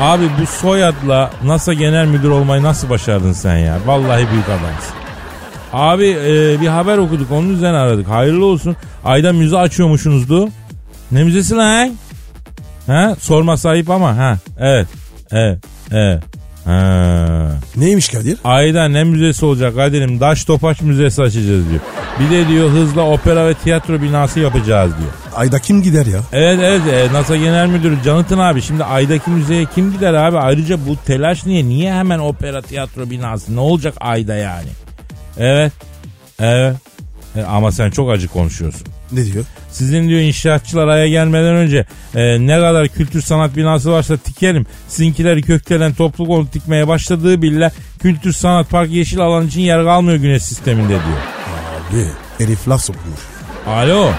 Abi 0.00 0.24
bu 0.42 0.46
soyadla 0.46 1.30
NASA 1.44 1.72
Genel 1.72 2.06
Müdür 2.06 2.30
olmayı 2.30 2.62
nasıl 2.62 2.90
başardın 2.90 3.32
sen 3.32 3.56
ya? 3.56 3.78
Vallahi 3.86 4.26
büyük 4.32 4.46
adamsın. 4.48 4.94
Abi 5.72 6.06
e, 6.26 6.60
bir 6.60 6.66
haber 6.68 6.98
okuduk 6.98 7.30
onun 7.32 7.54
üzerine 7.54 7.76
aradık. 7.76 8.08
Hayırlı 8.08 8.44
olsun. 8.46 8.76
Ayda 9.04 9.32
müze 9.32 9.56
açıyormuşsunuzdu. 9.58 10.48
Ne 11.10 11.24
müzesi 11.24 11.54
lan? 11.54 11.90
Ha? 12.88 13.16
Sorma 13.20 13.56
sahip 13.56 13.90
ama 13.90 14.16
ha. 14.16 14.38
Evet. 14.58 14.86
Evet. 15.30 15.58
Evet. 15.92 16.22
Ha. 16.64 17.50
Neymiş 17.76 18.08
Kadir? 18.08 18.38
Ayda 18.44 18.88
ne 18.88 19.04
müzesi 19.04 19.44
olacak 19.44 19.74
Kadir'im? 19.76 20.20
Daş 20.20 20.44
Topaç 20.44 20.80
Müzesi 20.80 21.22
açacağız 21.22 21.70
diyor. 21.70 21.80
Bir 22.20 22.30
de 22.30 22.48
diyor 22.48 22.70
hızla 22.70 23.02
opera 23.10 23.46
ve 23.46 23.54
tiyatro 23.54 24.02
binası 24.02 24.40
yapacağız 24.40 24.92
diyor. 24.98 25.10
Ayda 25.36 25.58
kim 25.58 25.82
gider 25.82 26.06
ya? 26.06 26.20
Evet 26.32 26.60
evet 26.62 27.10
e, 27.10 27.12
NASA 27.12 27.36
Genel 27.36 27.66
Müdürü 27.66 27.96
Jonathan 28.04 28.38
abi 28.38 28.62
şimdi 28.62 28.84
aydaki 28.84 29.30
müzeye 29.30 29.64
kim 29.74 29.92
gider 29.92 30.14
abi? 30.14 30.38
Ayrıca 30.38 30.86
bu 30.86 30.96
telaş 31.06 31.46
niye? 31.46 31.64
Niye 31.64 31.92
hemen 31.94 32.18
opera 32.18 32.62
tiyatro 32.62 33.10
binası? 33.10 33.56
Ne 33.56 33.60
olacak 33.60 33.94
ayda 34.00 34.34
yani? 34.34 34.68
Evet. 35.38 35.72
Evet. 36.40 36.76
E, 37.36 37.42
ama 37.42 37.72
sen 37.72 37.90
çok 37.90 38.10
acı 38.10 38.28
konuşuyorsun. 38.28 38.86
Ne 39.12 39.24
diyor? 39.24 39.44
Sizin 39.70 40.08
diyor 40.08 40.20
inşaatçılar 40.20 40.88
aya 40.88 41.08
gelmeden 41.08 41.54
önce 41.54 41.86
e, 42.14 42.46
ne 42.46 42.56
kadar 42.58 42.88
kültür 42.88 43.22
sanat 43.22 43.56
binası 43.56 43.92
varsa 43.92 44.16
tikelim. 44.16 44.66
Sizinkileri 44.88 45.42
köktelen 45.42 45.94
toplu 45.94 46.26
konut 46.26 46.54
dikmeye 46.54 46.88
başladığı 46.88 47.42
bile 47.42 47.70
kültür 48.02 48.32
sanat 48.32 48.70
park 48.70 48.90
yeşil 48.90 49.20
alan 49.20 49.46
için 49.46 49.60
yer 49.60 49.84
kalmıyor 49.84 50.18
güneş 50.18 50.42
sisteminde 50.42 50.88
diyor. 50.88 51.00
Abi 51.90 52.04
herif 52.44 52.68
laf 52.68 52.80
sokmuş. 52.84 53.20
Alo. 53.66 54.08
e, 54.08 54.12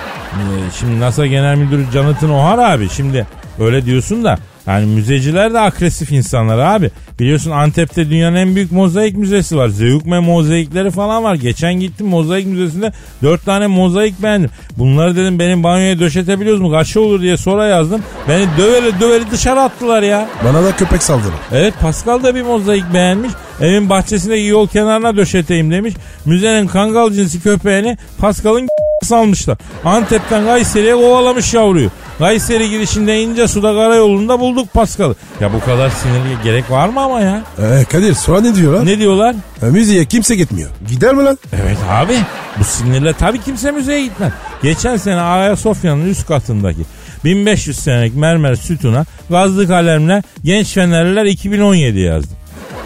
Şimdi 0.80 1.00
NASA 1.00 1.26
Genel 1.26 1.56
Müdürü 1.56 1.86
Jonathan 1.94 2.30
O'Hara 2.30 2.72
abi 2.72 2.90
şimdi 2.90 3.28
öyle 3.60 3.86
diyorsun 3.86 4.24
da 4.24 4.38
Yani 4.70 4.86
müzeciler 4.86 5.54
de 5.54 5.60
agresif 5.60 6.12
insanlar 6.12 6.60
abi. 6.60 6.92
Biliyorsun 7.20 7.52
Antep'te 7.52 8.10
dünyanın 8.10 8.36
en 8.36 8.56
büyük 8.56 8.72
mozaik 8.72 9.18
müzesi 9.18 9.58
var. 9.58 9.68
Zeugme 9.68 10.20
mozaikleri 10.20 10.92
falan 10.92 11.24
var. 11.24 11.36
Geçen 11.36 11.74
gittim 11.74 12.08
mozaik 12.08 12.48
müzesinde 12.48 12.92
dört 13.24 13.46
tane 13.46 13.68
mozaik 13.68 14.24
beğendim. 14.24 14.50
Bunları 14.78 15.16
dedim 15.16 15.40
benim 15.40 15.64
banyoya 15.64 16.00
döşetebiliyoruz 16.00 16.62
mu? 16.62 16.72
Kaç 16.72 16.98
olur 16.98 17.22
diye 17.22 17.38
sonra 17.38 17.66
yazdım. 17.66 18.04
Beni 18.28 18.48
döveli 18.58 19.00
döveli 19.00 19.32
dışarı 19.32 19.62
attılar 19.62 20.02
ya. 20.02 20.28
Bana 20.46 20.64
da 20.64 20.76
köpek 20.76 21.04
saldırı. 21.04 21.34
Evet 21.52 21.74
Pascal 21.82 22.24
da 22.24 22.36
bir 22.36 22.42
mozaik 22.42 22.94
beğenmiş. 22.94 23.32
Evin 23.62 23.90
bahçesindeki 23.90 24.46
yol 24.46 24.68
kenarına 24.68 25.16
döşeteyim 25.18 25.72
demiş. 25.72 25.94
Müzenin 26.26 26.68
kangal 26.68 27.12
cinsi 27.12 27.42
köpeğini 27.44 27.98
Pascal'ın 28.18 28.68
salmışlar. 29.04 29.58
Antep'ten 29.86 30.46
Kayseri'ye 30.46 30.94
kovalamış 30.94 31.54
yavruyu. 31.54 31.90
Kayseri 32.20 32.70
girişinde 32.70 33.22
ince 33.22 33.48
suda 33.48 33.74
karayolunda 33.74 34.40
bulduk 34.40 34.74
Pascal'ı. 34.74 35.16
Ya 35.40 35.54
bu 35.54 35.60
kadar 35.60 35.90
sinirliye 35.90 36.36
gerek 36.44 36.72
var 36.72 36.90
mı 36.90 37.02
ama 37.02 37.22
ya? 37.22 37.44
Ee, 37.60 37.86
Kadir 37.92 38.14
sonra 38.14 38.42
ne 38.42 38.56
diyorlar? 38.56 38.86
Ne 38.86 39.00
diyorlar? 39.00 39.36
E, 39.62 39.66
müziğe 39.66 40.06
kimse 40.06 40.36
gitmiyor. 40.36 40.70
Gider 40.88 41.14
mi 41.16 41.24
lan? 41.24 41.38
Evet 41.64 41.78
abi 41.90 42.14
bu 42.60 42.64
sinirle 42.64 43.14
tabii 43.14 43.42
kimse 43.42 43.72
müzeye 43.72 44.04
gitmez. 44.04 44.32
Geçen 44.64 44.98
sene 44.98 45.22
Ayasofya'nın 45.22 46.06
üst 46.10 46.28
katındaki 46.28 46.82
1500 47.26 47.80
senelik 47.80 48.16
mermer 48.16 48.56
sütuna 48.56 49.06
gazlı 49.30 49.68
kalemle 49.68 50.24
genç 50.44 50.74
fenerliler 50.74 51.26
2017 51.26 52.00
yazdı. 52.00 52.39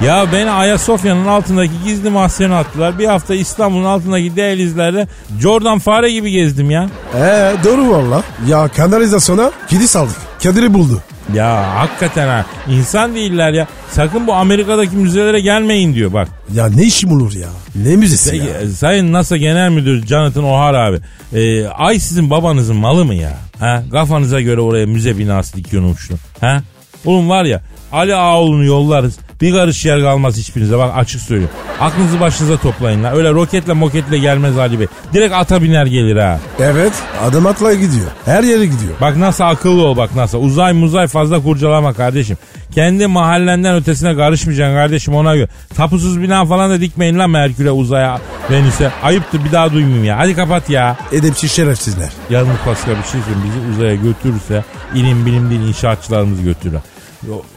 Ya 0.06 0.26
beni 0.34 0.52
Ayasofya'nın 0.52 1.26
altındaki 1.28 1.72
gizli 1.86 2.10
mahzene 2.10 2.54
attılar. 2.56 3.00
Bir 3.00 3.06
hafta 3.06 3.36
İstanbul'un 3.36 3.84
altındaki 3.84 4.36
dehlizlerde 4.36 5.08
Jordan 5.42 5.80
fare 5.80 6.12
gibi 6.12 6.32
gezdim 6.32 6.72
ya. 6.72 6.90
Ee, 7.16 7.54
doğru 7.64 7.90
valla. 7.92 8.24
Ya 8.48 8.68
kanalizasyona 8.68 9.52
kedi 9.70 9.88
saldık. 9.88 10.16
Kadir'i 10.44 10.74
buldu. 10.74 11.02
Ya 11.34 11.76
hakikaten 11.80 12.28
ha 12.28 12.46
insan 12.70 13.16
değiller 13.16 13.54
ya. 13.54 13.68
Sakın 13.92 14.28
bu 14.28 14.34
Amerika'daki 14.34 14.96
müzelere 14.96 15.40
gelmeyin 15.42 15.94
diyor 15.96 16.14
bak. 16.14 16.28
Ya 16.54 16.68
ne 16.68 16.84
işim 16.84 17.12
olur 17.12 17.34
ya? 17.34 17.50
Ne 17.76 17.96
müzesi 17.96 18.32
Peki, 18.32 18.46
ya? 18.46 18.70
Sayın 18.70 19.14
NASA 19.14 19.38
Genel 19.38 19.70
Müdürü 19.70 20.08
Jonathan 20.08 20.44
O'Hara 20.44 20.86
abi. 20.86 21.00
e, 21.40 21.68
ay 21.68 22.00
sizin 22.00 22.30
babanızın 22.30 22.76
malı 22.76 23.06
mı 23.06 23.16
ya? 23.16 23.38
Ha? 23.60 23.84
Kafanıza 23.92 24.42
göre 24.42 24.62
oraya 24.62 24.86
müze 24.86 25.18
binası 25.18 25.58
dikiyormuşsun. 25.58 26.18
Ha? 26.42 26.62
Oğlum 27.06 27.30
var 27.30 27.46
ya 27.46 27.62
Ali 27.92 28.16
Ağoğlu'nu 28.16 28.64
yollarız. 28.66 29.18
Bir 29.44 29.52
karış 29.52 29.86
yer 29.86 30.02
kalmaz 30.02 30.38
hiçbirinize 30.38 30.78
bak 30.78 30.92
açık 30.96 31.22
söylüyorum. 31.22 31.56
Aklınızı 31.80 32.20
başınıza 32.20 32.58
toplayın 32.58 33.04
lan. 33.04 33.16
Öyle 33.16 33.32
roketle 33.32 33.74
moketle 33.74 34.18
gelmez 34.18 34.58
Ali 34.58 34.80
Bey. 34.80 34.88
Direkt 35.14 35.34
ata 35.34 35.62
biner 35.62 35.86
gelir 35.86 36.18
ha. 36.18 36.40
Evet 36.60 36.94
adam 37.24 37.46
atla 37.46 37.74
gidiyor. 37.74 38.08
Her 38.26 38.44
yere 38.44 38.66
gidiyor. 38.66 38.94
Bak 39.02 39.18
nasıl 39.18 39.44
akıllı 39.44 39.86
ol 39.86 39.98
bak 39.98 40.16
nasıl. 40.16 40.44
Uzay 40.44 40.74
muzay 40.74 41.08
fazla 41.08 41.44
kurcalama 41.44 41.94
kardeşim. 41.94 42.38
Kendi 42.76 43.08
mahallenden 43.08 43.76
ötesine 43.76 44.16
karışmayacaksın 44.16 44.76
kardeşim 44.76 45.16
ona 45.16 45.36
göre. 45.36 45.50
Tapusuz 45.76 46.22
bina 46.22 46.46
falan 46.46 46.72
da 46.72 46.82
dikmeyin 46.82 47.20
lan 47.20 47.30
Merkür'e 47.30 47.72
uzaya 47.72 48.22
Venüs'e. 48.52 48.92
Ayıptır 49.04 49.46
bir 49.46 49.52
daha 49.52 49.72
duymayayım 49.74 50.04
ya. 50.04 50.20
Hadi 50.20 50.36
kapat 50.36 50.70
ya. 50.70 50.98
Edepsiz 51.12 51.52
şerefsizler. 51.52 52.10
Yalnız 52.30 52.58
Pascal 52.66 52.96
bir 52.98 53.12
şey 53.12 53.22
söyleyeyim. 53.22 53.44
Bizi 53.46 53.74
uzaya 53.74 53.96
götürürse 53.96 54.64
ilim 54.96 55.26
bilim 55.26 55.50
değil 55.50 55.62
inşaatçılarımız 55.62 56.44
götürür. 56.44 56.80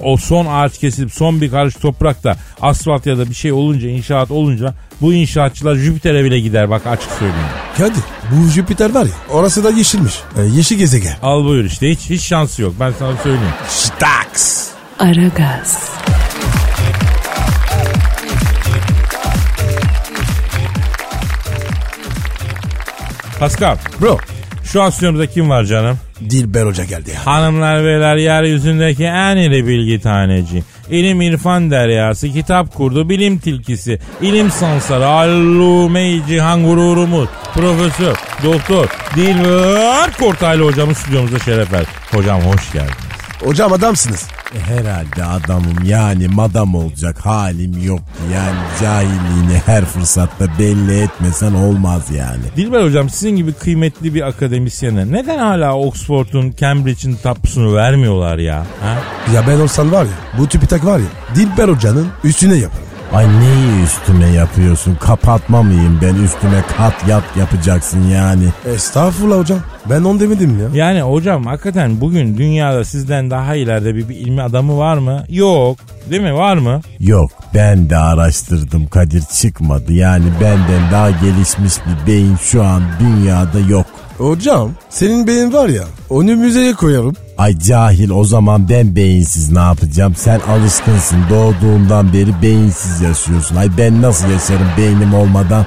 O- 0.03 0.17
son 0.17 0.47
ağaç 0.47 0.79
kesilip 0.79 1.13
son 1.13 1.41
bir 1.41 1.51
karış 1.51 1.75
toprakta 1.75 2.37
asfalt 2.61 3.07
ya 3.07 3.19
da 3.19 3.31
bir 3.31 3.35
şey 3.35 3.53
olunca 3.53 3.89
inşaat 3.89 4.31
olunca 4.31 4.75
bu 5.01 5.13
inşaatçılar 5.13 5.75
Jüpiter'e 5.77 6.25
bile 6.25 6.41
gider 6.41 6.71
bak 6.71 6.87
açık 6.87 7.11
söyleyeyim. 7.13 7.47
Kadir 7.79 8.03
bu 8.33 8.49
Jüpiter 8.51 8.95
var 8.95 9.05
ya 9.05 9.11
orası 9.31 9.65
da 9.65 9.71
yeşilmiş. 9.71 10.15
E, 10.39 10.43
yeşil 10.43 10.77
gezegen. 10.79 11.17
Al 11.23 11.45
buyur 11.45 11.65
işte 11.65 11.91
hiç, 11.91 12.01
hiç 12.11 12.23
şansı 12.23 12.63
yok 12.63 12.75
ben 12.81 12.93
sana 12.99 13.17
söyleyeyim. 13.17 13.55
Staks. 13.69 14.67
Aragaz, 14.99 15.79
Pascal 23.41 23.77
Bro. 24.01 24.19
şu 24.65 24.83
an 24.83 24.91
stüdyomuzda 24.91 25.27
kim 25.27 25.51
var 25.51 25.65
canım? 25.65 25.99
Dilber 26.21 26.67
Hoca 26.67 26.85
geldi 26.85 27.11
ya. 27.11 27.27
Hanımlar 27.27 27.85
beyler 27.85 28.17
yeryüzündeki 28.17 29.05
en 29.05 29.37
iri 29.37 29.67
bilgi 29.67 30.01
taneci. 30.01 30.63
İlim 30.91 31.21
irfan 31.21 31.71
deryası, 31.71 32.29
kitap 32.29 32.75
kurdu, 32.75 33.09
bilim 33.09 33.39
tilkisi, 33.39 33.99
ilim 34.23 34.51
sansarı, 34.51 35.07
allume-i 35.07 36.23
cihan 36.29 36.65
gururumuz, 36.65 37.29
profesör, 37.55 38.17
doktor, 38.45 38.87
Dilber 39.17 40.13
Kortaylı 40.19 40.65
hocamız 40.65 40.97
stüdyomuza 40.97 41.39
şeref 41.39 41.73
verdi. 41.73 41.89
Hocam 42.11 42.41
hoş 42.41 42.73
geldiniz. 42.73 42.97
Hocam 43.45 43.73
adamsınız. 43.73 44.36
E, 44.55 44.59
Herhalde 44.61 45.25
adamım 45.25 45.85
yani 45.85 46.29
madam 46.29 46.75
olacak 46.75 47.27
halim 47.27 47.83
yok. 47.85 48.01
Yani 48.35 48.57
cahilliğini 48.83 49.59
her 49.67 49.85
fırsatta 49.85 50.47
belli 50.59 51.01
etmesen 51.01 51.55
olmaz 51.55 52.11
yani. 52.11 52.43
Dilber 52.57 52.83
hocam 52.85 53.11
sizin 53.11 53.37
gibi 53.37 53.53
kıymetli 53.53 54.15
bir 54.15 54.23
akademisyene 54.29 55.13
neden 55.13 55.39
hala 55.39 55.75
Oxford'un, 55.77 56.55
Cambridge'in 56.61 57.15
tapusunu 57.23 57.75
vermiyorlar 57.75 58.39
ya? 58.39 58.59
Ha? 58.81 58.97
Ya 59.35 59.47
ben 59.49 59.61
olsam 59.61 59.93
var 59.93 60.05
ya 60.05 60.39
bu 60.39 60.49
tüpitak 60.49 60.85
var 60.85 60.99
ya 60.99 61.35
Dilber 61.35 61.69
Hoca'nın 61.69 62.09
üstüne 62.25 62.55
yaparım. 62.55 62.86
Ay 63.13 63.27
neyi 63.41 63.83
üstüme 63.85 64.29
yapıyorsun? 64.29 64.95
Kapatma 65.01 65.63
mıyım 65.63 65.99
ben 66.03 66.15
üstüme 66.15 66.63
kat 66.77 67.09
yat 67.09 67.25
yapacaksın 67.37 68.03
yani. 68.09 68.45
Estağfurullah 68.75 69.39
hocam. 69.39 69.59
Ben 69.91 70.05
on 70.05 70.21
demedim 70.21 70.61
ya. 70.61 70.85
Yani 70.85 71.01
hocam 71.03 71.47
hakikaten 71.47 72.01
bugün 72.01 72.37
dünyada 72.39 72.85
sizden 72.85 73.31
daha 73.31 73.55
ileride 73.55 73.95
bir, 73.95 74.09
bir 74.09 74.17
ilmi 74.17 74.43
adamı 74.43 74.79
var 74.79 74.99
mı? 74.99 75.25
Yok. 75.29 75.79
Değil 76.11 76.23
mi? 76.23 76.35
Var 76.35 76.57
mı? 76.57 76.81
Yok 77.01 77.31
ben 77.55 77.91
de 77.91 77.97
araştırdım 77.97 78.87
Kadir 78.87 79.23
çıkmadı. 79.23 79.93
Yani 79.93 80.25
benden 80.41 80.93
daha 80.93 81.11
gelişmiş 81.11 81.75
bir 81.87 82.13
beyin 82.13 82.37
şu 82.37 82.65
an 82.65 82.83
dünyada 83.01 83.59
yok. 83.69 83.87
Hocam 84.19 84.71
senin 84.91 85.27
beyin 85.27 85.53
var 85.53 85.69
ya 85.69 85.83
onu 86.11 86.37
müzeye 86.37 86.73
koyarım. 86.73 87.15
Ay 87.39 87.59
cahil 87.59 88.11
o 88.11 88.25
zaman 88.25 88.69
ben 88.69 88.97
beyinsiz 88.97 89.53
ne 89.53 89.59
yapacağım? 89.59 90.15
Sen 90.15 90.41
alışkınsın 90.41 91.19
doğduğundan 91.31 92.13
beri 92.13 92.43
beyinsiz 92.43 93.01
yaşıyorsun. 93.01 93.57
Ay 93.57 93.69
ben 93.79 94.03
nasıl 94.03 94.31
yaşarım 94.31 94.69
beynim 94.79 95.15
olmadan? 95.15 95.67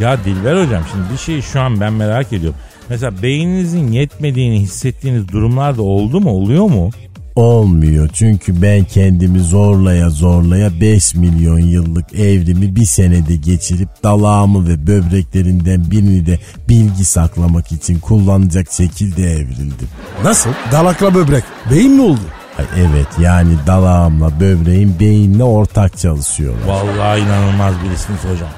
Ya 0.00 0.24
Dilber 0.24 0.64
hocam 0.64 0.82
şimdi 0.92 1.12
bir 1.12 1.18
şeyi 1.18 1.42
şu 1.42 1.60
an 1.60 1.80
ben 1.80 1.92
merak 1.92 2.32
ediyorum. 2.32 2.58
Mesela 2.88 3.22
beyninizin 3.22 3.92
yetmediğini 3.92 4.60
hissettiğiniz 4.60 5.28
durumlar 5.28 5.76
da 5.76 5.82
oldu 5.82 6.20
mu? 6.20 6.30
Oluyor 6.30 6.64
mu? 6.64 6.90
Olmuyor 7.38 8.08
çünkü 8.12 8.62
ben 8.62 8.84
kendimi 8.84 9.40
zorlaya 9.40 10.10
zorlaya 10.10 10.80
5 10.80 11.14
milyon 11.14 11.58
yıllık 11.58 12.14
evrimi 12.14 12.76
bir 12.76 12.84
senede 12.84 13.36
geçirip 13.36 13.88
dalağımı 14.04 14.68
ve 14.68 14.86
böbreklerinden 14.86 15.90
birini 15.90 16.26
de 16.26 16.38
bilgi 16.68 17.04
saklamak 17.04 17.72
için 17.72 18.00
kullanacak 18.00 18.72
şekilde 18.72 19.22
evrildim. 19.22 19.88
Nasıl? 20.24 20.50
Dalakla 20.72 21.14
böbrek. 21.14 21.44
Beyin 21.70 21.92
mi 21.92 22.02
oldu? 22.02 22.20
Ay 22.58 22.64
evet 22.76 23.08
yani 23.20 23.54
dalağımla 23.66 24.40
böbreğim 24.40 24.96
beyinle 25.00 25.44
ortak 25.44 25.98
çalışıyorlar. 25.98 26.66
Vallahi 26.66 27.20
inanılmaz 27.20 27.74
birisiniz 27.84 28.20
hocam. 28.24 28.48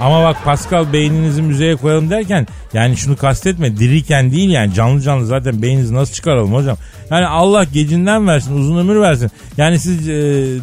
Ama 0.00 0.24
bak 0.24 0.44
Pascal 0.44 0.92
beyninizi 0.92 1.42
müzeye 1.42 1.76
koyalım 1.76 2.10
derken 2.10 2.46
yani 2.72 2.96
şunu 2.96 3.16
kastetme 3.16 3.76
diriyken 3.76 4.32
değil 4.32 4.50
yani 4.50 4.74
canlı 4.74 5.00
canlı 5.00 5.26
zaten 5.26 5.62
beyninizi 5.62 5.94
nasıl 5.94 6.14
çıkaralım 6.14 6.54
hocam. 6.54 6.76
Yani 7.10 7.26
Allah 7.26 7.64
gecinden 7.64 8.26
versin 8.26 8.58
uzun 8.58 8.78
ömür 8.78 9.00
versin. 9.00 9.30
Yani 9.56 9.78
siz 9.78 10.08
e, 10.08 10.12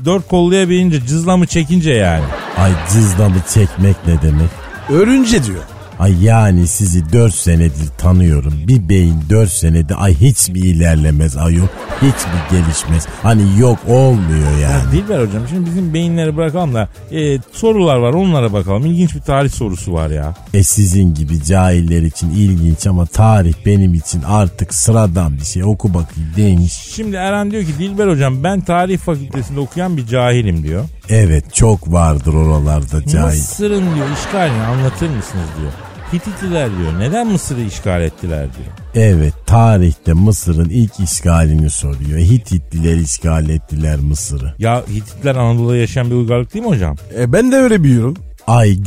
dört 0.06 0.28
kolluya 0.28 0.70
binince 0.70 1.06
cızlamı 1.06 1.48
çekince 1.48 1.92
yani. 1.92 2.24
Ay 2.58 2.72
cızlamı 2.94 3.38
çekmek 3.54 3.96
ne 4.08 4.22
demek? 4.22 4.50
Örünce 4.90 5.44
diyor. 5.44 5.64
Ay 6.00 6.24
yani 6.24 6.68
sizi 6.68 7.14
4 7.14 7.34
senedir 7.34 7.88
tanıyorum. 7.98 8.54
Bir 8.68 8.90
beyin 8.90 9.16
4 9.30 9.50
senede 9.52 9.96
ay 9.96 10.14
hiç 10.16 10.50
mi 10.50 10.60
ilerlemez 10.60 11.38
ayol? 11.38 11.68
Hiç 12.02 12.04
mi 12.26 12.40
gelişmez? 12.52 13.08
Hani 13.24 13.60
yok 13.60 13.80
olmuyor 13.88 14.52
Ya 14.52 14.60
yani. 14.70 14.92
Dilber 14.92 15.20
hocam 15.20 15.44
şimdi 15.50 15.70
bizim 15.70 15.94
beyinleri 15.94 16.38
bırakalım 16.38 16.74
da 16.74 16.90
e, 17.12 17.38
sorular 17.52 17.98
var 17.98 18.14
onlara 18.14 18.54
bakalım. 18.54 18.86
İlginç 18.86 19.16
bir 19.16 19.22
tarih 19.22 19.52
sorusu 19.52 19.94
var 19.94 20.10
ya. 20.10 20.36
E 20.54 20.64
sizin 20.64 21.14
gibi 21.14 21.44
cahiller 21.44 22.02
için 22.02 22.30
ilginç 22.30 22.88
ama 22.88 23.06
tarih 23.06 23.54
benim 23.66 23.94
için 23.94 24.22
artık 24.22 24.74
sıradan 24.74 25.38
bir 25.38 25.46
şey. 25.46 25.64
Oku 25.64 25.94
bakayım 25.94 26.32
demiş. 26.38 26.74
Şimdi 26.74 27.16
Eren 27.16 27.52
diyor 27.52 27.64
ki 27.64 27.80
Dilber 27.80 28.08
hocam 28.08 28.44
ben 28.44 28.62
tarih 28.62 28.98
fakültesinde 28.98 29.60
okuyan 29.60 29.98
bir 29.98 30.08
cahilim 30.08 30.64
diyor. 30.64 30.84
Evet 31.10 31.54
çok 31.54 31.94
vardır 31.94 32.34
oralarda 32.34 33.06
cahil. 33.06 33.38
Mısır'ın 33.38 33.96
diyor 33.96 34.08
işgalini 34.20 34.62
anlatır 34.62 35.10
mısınız 35.10 35.48
diyor. 35.62 35.72
Hititliler 36.14 36.70
diyor 36.78 37.00
neden 37.00 37.28
Mısır'ı 37.28 37.62
işgal 37.62 38.02
ettiler 38.02 38.48
diyor. 38.58 39.06
Evet 39.08 39.34
tarihte 39.46 40.14
Mısır'ın 40.14 40.70
ilk 40.70 41.00
işgalini 41.00 41.70
soruyor. 41.70 42.20
Hititliler 42.20 42.96
işgal 42.96 43.50
ettiler 43.50 44.00
Mısır'ı. 44.00 44.54
Ya 44.60 44.84
Hititler 44.90 45.36
Anadolu'da 45.36 45.76
yaşayan 45.78 46.10
bir 46.10 46.16
uygarlık 46.16 46.54
değil 46.54 46.66
mi 46.66 46.72
hocam? 46.72 46.96
E 47.18 47.34
ben 47.34 47.52
de 47.52 47.56
öyle 47.56 47.84
biliyorum. 47.84 48.18
Ay 48.48 48.78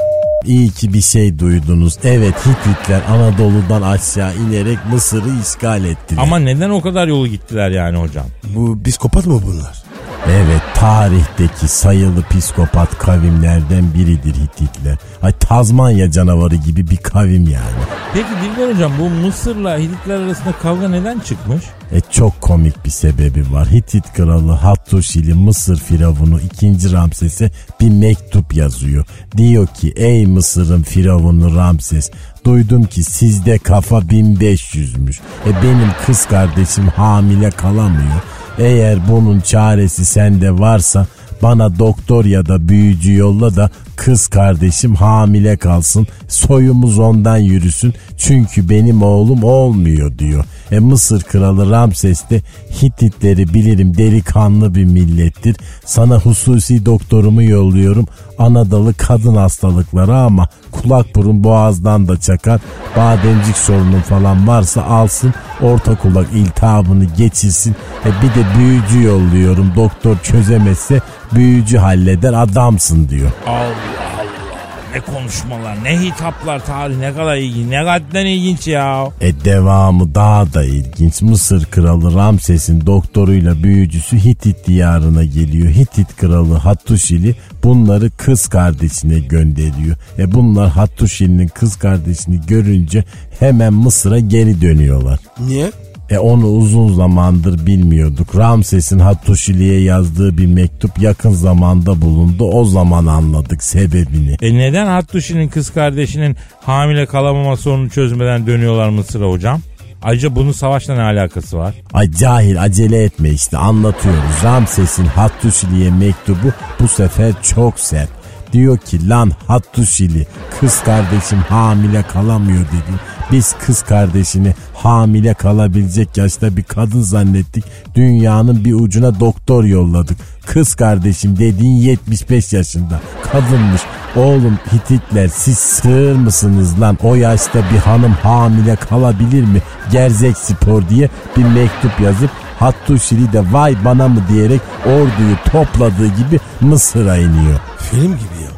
İyi 0.44 0.70
ki 0.70 0.92
bir 0.92 1.00
şey 1.00 1.38
duydunuz. 1.38 1.98
Evet 2.04 2.34
Hititler 2.46 3.00
Anadolu'dan 3.08 3.82
aşağı 3.82 4.36
inerek 4.36 4.78
Mısır'ı 4.92 5.40
işgal 5.42 5.84
ettiler. 5.84 6.22
Ama 6.22 6.38
neden 6.38 6.70
o 6.70 6.80
kadar 6.80 7.08
yolu 7.08 7.26
gittiler 7.26 7.70
yani 7.70 7.98
hocam? 7.98 8.26
Bu 8.54 8.82
psikopat 8.82 9.26
mı 9.26 9.40
bunlar? 9.46 9.82
Evet 10.28 10.62
tarihteki 10.74 11.68
sayılı 11.68 12.22
psikopat 12.22 12.98
kavimlerden 12.98 13.94
biridir 13.94 14.34
Hititler. 14.34 14.98
Ay 15.22 15.32
Tazmanya 15.32 16.10
canavarı 16.10 16.54
gibi 16.54 16.90
bir 16.90 16.96
kavim 16.96 17.48
yani. 17.48 17.80
Peki 18.14 18.28
Dilber 18.42 18.74
hocam 18.74 18.92
bu 19.00 19.10
Mısır'la 19.10 19.78
Hititler 19.78 20.16
arasında 20.20 20.52
kavga 20.62 20.88
neden 20.88 21.18
çıkmış? 21.18 21.64
E 21.92 22.00
çok 22.00 22.40
komik 22.40 22.84
bir 22.84 22.90
sebebi 22.90 23.52
var. 23.52 23.68
Hitit 23.68 24.12
kralı 24.12 24.52
Hattuşili 24.52 25.34
Mısır 25.34 25.78
firavunu 25.78 26.40
2. 26.40 26.92
Ramses'e 26.92 27.50
bir 27.80 27.90
mektup 27.90 28.54
yazıyor. 28.54 29.04
Diyor 29.36 29.66
ki 29.66 29.92
ey 29.96 30.26
Mısır'ın 30.26 30.82
firavunu 30.82 31.56
Ramses 31.56 32.10
duydum 32.44 32.84
ki 32.84 33.04
sizde 33.04 33.58
kafa 33.58 33.96
1500'müş. 33.98 35.20
E 35.46 35.62
benim 35.62 35.90
kız 36.06 36.26
kardeşim 36.26 36.88
hamile 36.88 37.50
kalamıyor. 37.50 38.22
Eğer 38.58 39.08
bunun 39.08 39.40
çaresi 39.40 40.04
sende 40.04 40.58
varsa 40.58 41.06
bana 41.42 41.78
doktor 41.78 42.24
ya 42.24 42.46
da 42.46 42.68
büyücü 42.68 43.14
yolla 43.14 43.56
da 43.56 43.70
kız 44.04 44.26
kardeşim 44.28 44.94
hamile 44.94 45.56
kalsın. 45.56 46.06
Soyumuz 46.28 46.98
ondan 46.98 47.36
yürüsün. 47.36 47.94
Çünkü 48.16 48.68
benim 48.68 49.02
oğlum 49.02 49.44
olmuyor 49.44 50.18
diyor. 50.18 50.44
E 50.72 50.78
Mısır 50.78 51.22
kralı 51.22 51.70
Ramses 51.70 52.30
de 52.30 52.42
Hititleri 52.82 53.54
bilirim 53.54 53.96
delikanlı 53.96 54.74
bir 54.74 54.84
millettir. 54.84 55.56
Sana 55.84 56.16
hususi 56.16 56.86
doktorumu 56.86 57.42
yolluyorum. 57.42 58.06
Anadolu 58.38 58.94
kadın 58.98 59.36
hastalıkları 59.36 60.16
ama 60.16 60.48
kulak 60.72 61.16
burun 61.16 61.44
boğazdan 61.44 62.08
da 62.08 62.20
çakar. 62.20 62.60
Bademcik 62.96 63.56
sorunun 63.56 64.00
falan 64.00 64.48
varsa 64.48 64.82
alsın 64.82 65.34
orta 65.62 65.98
kulak 65.98 66.26
iltihabını 66.34 67.04
geçirsin. 67.04 67.76
E 68.04 68.08
bir 68.22 68.28
de 68.28 68.46
büyücü 68.58 69.02
yolluyorum. 69.02 69.72
Doktor 69.76 70.16
çözemezse 70.22 71.00
büyücü 71.34 71.78
halleder 71.78 72.32
adamsın 72.32 73.08
diyor. 73.08 73.30
Allah 73.46 73.89
Allah. 73.98 74.60
Ne 74.94 75.00
konuşmalar, 75.00 75.84
ne 75.84 76.00
hitaplar, 76.00 76.66
tarih 76.66 76.96
ne 76.98 77.14
kadar 77.14 77.36
ilginç, 77.36 77.70
ne 77.70 77.80
kadar 77.80 78.24
ilginç 78.24 78.66
ya. 78.66 79.08
E 79.20 79.44
devamı 79.44 80.14
daha 80.14 80.52
da 80.54 80.64
ilginç. 80.64 81.22
Mısır 81.22 81.64
kralı 81.64 82.14
Ramses'in 82.14 82.86
doktoruyla 82.86 83.62
büyücüsü 83.62 84.24
Hitit 84.24 84.66
diyarına 84.66 85.24
geliyor. 85.24 85.68
Hitit 85.68 86.16
kralı 86.16 86.54
Hattuşili 86.54 87.34
bunları 87.64 88.10
kız 88.10 88.48
kardeşine 88.48 89.18
gönderiyor. 89.18 89.96
E 90.18 90.32
bunlar 90.32 90.68
Hattuşili'nin 90.68 91.48
kız 91.48 91.76
kardeşini 91.76 92.40
görünce 92.46 93.04
hemen 93.40 93.72
Mısır'a 93.72 94.18
geri 94.18 94.60
dönüyorlar. 94.60 95.18
Niye? 95.40 95.70
E 96.10 96.18
onu 96.18 96.46
uzun 96.46 96.94
zamandır 96.94 97.66
bilmiyorduk. 97.66 98.36
Ramses'in 98.36 98.98
Hattuşili'ye 98.98 99.80
yazdığı 99.80 100.38
bir 100.38 100.46
mektup 100.46 100.98
yakın 100.98 101.30
zamanda 101.30 102.02
bulundu. 102.02 102.44
O 102.44 102.64
zaman 102.64 103.06
anladık 103.06 103.62
sebebini. 103.62 104.36
E 104.42 104.54
neden 104.54 104.86
Hattuşi'nin 104.86 105.48
kız 105.48 105.70
kardeşinin 105.70 106.36
hamile 106.60 107.06
kalamama 107.06 107.56
sorununu 107.56 107.90
çözmeden 107.90 108.46
dönüyorlar 108.46 108.88
Mısır'a 108.88 109.30
hocam? 109.30 109.60
Ayrıca 110.02 110.36
bunun 110.36 110.52
savaşla 110.52 110.94
ne 110.94 111.02
alakası 111.02 111.58
var? 111.58 111.74
Ay 111.92 112.10
cahil 112.10 112.62
acele 112.62 113.02
etme 113.02 113.30
işte 113.30 113.56
anlatıyoruz. 113.56 114.44
Ramses'in 114.44 115.04
Hattuşili'ye 115.04 115.90
mektubu 115.90 116.52
bu 116.80 116.88
sefer 116.88 117.32
çok 117.42 117.80
sert. 117.80 118.19
Diyor 118.52 118.78
ki 118.78 119.08
lan 119.08 119.32
Hattuşili 119.46 120.26
kız 120.60 120.82
kardeşim 120.82 121.38
hamile 121.38 122.02
kalamıyor 122.02 122.60
dedi. 122.60 123.00
Biz 123.32 123.54
kız 123.66 123.82
kardeşini 123.82 124.54
hamile 124.74 125.34
kalabilecek 125.34 126.16
yaşta 126.16 126.56
bir 126.56 126.62
kadın 126.62 127.02
zannettik. 127.02 127.64
Dünyanın 127.94 128.64
bir 128.64 128.74
ucuna 128.74 129.20
doktor 129.20 129.64
yolladık. 129.64 130.16
Kız 130.46 130.74
kardeşim 130.74 131.38
dediğin 131.38 131.76
75 131.76 132.52
yaşında. 132.52 133.00
Kadınmış. 133.32 133.82
Oğlum 134.16 134.58
Hititler 134.72 135.28
siz 135.28 135.58
sığır 135.58 136.16
mısınız 136.16 136.80
lan? 136.80 136.98
O 137.02 137.14
yaşta 137.14 137.58
bir 137.72 137.78
hanım 137.78 138.12
hamile 138.12 138.76
kalabilir 138.76 139.44
mi? 139.44 139.62
Gerzek 139.92 140.38
spor 140.38 140.88
diye 140.88 141.08
bir 141.36 141.44
mektup 141.44 142.00
yazıp 142.00 142.30
Hattuşili 142.60 143.32
de 143.32 143.52
vay 143.52 143.76
bana 143.84 144.08
mı 144.08 144.22
diyerek 144.28 144.60
orduyu 144.86 145.36
topladığı 145.52 146.06
gibi 146.06 146.40
Mısır'a 146.60 147.16
iniyor. 147.16 147.60
Film 147.78 148.02
gibi 148.02 148.42
ya. 148.44 148.50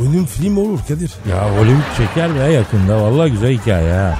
Bunun 0.00 0.24
film 0.24 0.56
olur 0.56 0.78
Kadir. 0.88 1.10
Ya 1.30 1.50
Hollywood 1.50 1.96
çeker 1.96 2.34
be 2.34 2.52
yakında. 2.52 3.02
Vallahi 3.02 3.30
güzel 3.30 3.52
hikaye 3.58 3.92
ha. 3.92 4.14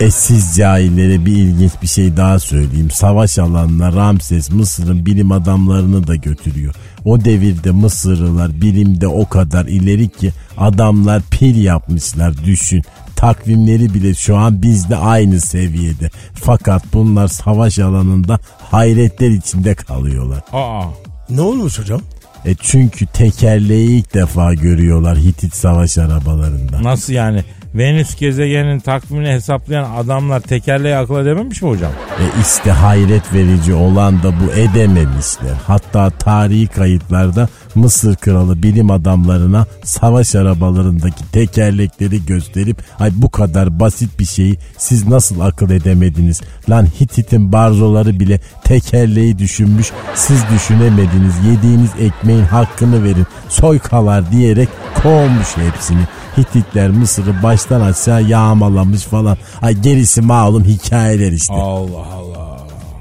E 0.00 0.10
siz 0.10 0.56
cahillere 0.56 1.26
bir 1.26 1.32
ilginç 1.36 1.72
bir 1.82 1.86
şey 1.86 2.16
daha 2.16 2.38
söyleyeyim. 2.38 2.90
Savaş 2.90 3.38
alanına 3.38 3.92
Ramses 3.92 4.50
Mısır'ın 4.50 5.06
bilim 5.06 5.32
adamlarını 5.32 6.06
da 6.06 6.16
götürüyor. 6.16 6.74
O 7.04 7.24
devirde 7.24 7.70
Mısırlılar 7.70 8.60
bilimde 8.60 9.06
o 9.06 9.28
kadar 9.28 9.64
ileri 9.66 10.08
ki 10.08 10.32
adamlar 10.58 11.22
pil 11.30 11.64
yapmışlar 11.64 12.44
düşün. 12.44 12.82
Takvimleri 13.18 13.94
bile 13.94 14.14
şu 14.14 14.36
an 14.36 14.62
bizde 14.62 14.96
aynı 14.96 15.40
seviyede. 15.40 16.10
Fakat 16.34 16.82
bunlar 16.92 17.28
savaş 17.28 17.78
alanında 17.78 18.38
hayretler 18.58 19.30
içinde 19.30 19.74
kalıyorlar. 19.74 20.40
Aa. 20.52 20.82
Ne 21.30 21.40
olmuş 21.40 21.78
hocam? 21.78 22.00
E 22.44 22.54
çünkü 22.54 23.06
tekerleği 23.06 23.90
ilk 23.90 24.14
defa 24.14 24.54
görüyorlar 24.54 25.18
Hitit 25.18 25.54
savaş 25.54 25.98
arabalarında. 25.98 26.82
Nasıl 26.82 27.12
yani? 27.12 27.44
Venüs 27.74 28.16
gezegeninin 28.16 28.80
takvimini 28.80 29.28
hesaplayan 29.28 29.90
adamlar 29.96 30.40
tekerleği 30.40 30.96
akıl 30.96 31.20
edememiş 31.20 31.62
mi 31.62 31.68
hocam? 31.68 31.92
E 31.92 32.24
işte 32.40 32.70
hayret 32.70 33.34
verici 33.34 33.74
olan 33.74 34.22
da 34.22 34.32
bu 34.40 34.52
edememişler. 34.52 35.54
Hatta 35.66 36.10
tarihi 36.10 36.66
kayıtlarda 36.66 37.48
Mısır 37.74 38.16
kralı 38.16 38.62
bilim 38.62 38.90
adamlarına 38.90 39.66
savaş 39.84 40.34
arabalarındaki 40.34 41.30
tekerlekleri 41.32 42.26
gösterip 42.26 42.76
ay 42.98 43.10
bu 43.14 43.30
kadar 43.30 43.80
basit 43.80 44.18
bir 44.18 44.24
şeyi 44.24 44.58
siz 44.78 45.08
nasıl 45.08 45.40
akıl 45.40 45.70
edemediniz? 45.70 46.40
Lan 46.70 46.86
Hitit'in 47.00 47.52
barzoları 47.52 48.20
bile 48.20 48.40
tekerleği 48.64 49.38
düşünmüş 49.38 49.92
siz 50.14 50.42
düşünemediniz 50.54 51.34
yediğiniz 51.50 51.90
ekmeğin 52.00 52.44
hakkını 52.44 53.04
verin 53.04 53.26
soykalar 53.48 54.32
diyerek 54.32 54.68
kovmuş 55.02 55.56
hepsini. 55.56 56.02
Hititler 56.38 56.90
Mısır'ı 56.90 57.42
baştan 57.42 57.80
aşağı 57.80 58.22
yağmalamış 58.22 59.02
falan. 59.02 59.36
Ay 59.62 59.74
gerisi 59.74 60.20
malum 60.20 60.64
hikayeler 60.64 61.32
işte. 61.32 61.54
Allah 61.54 62.06
Allah. 62.14 62.58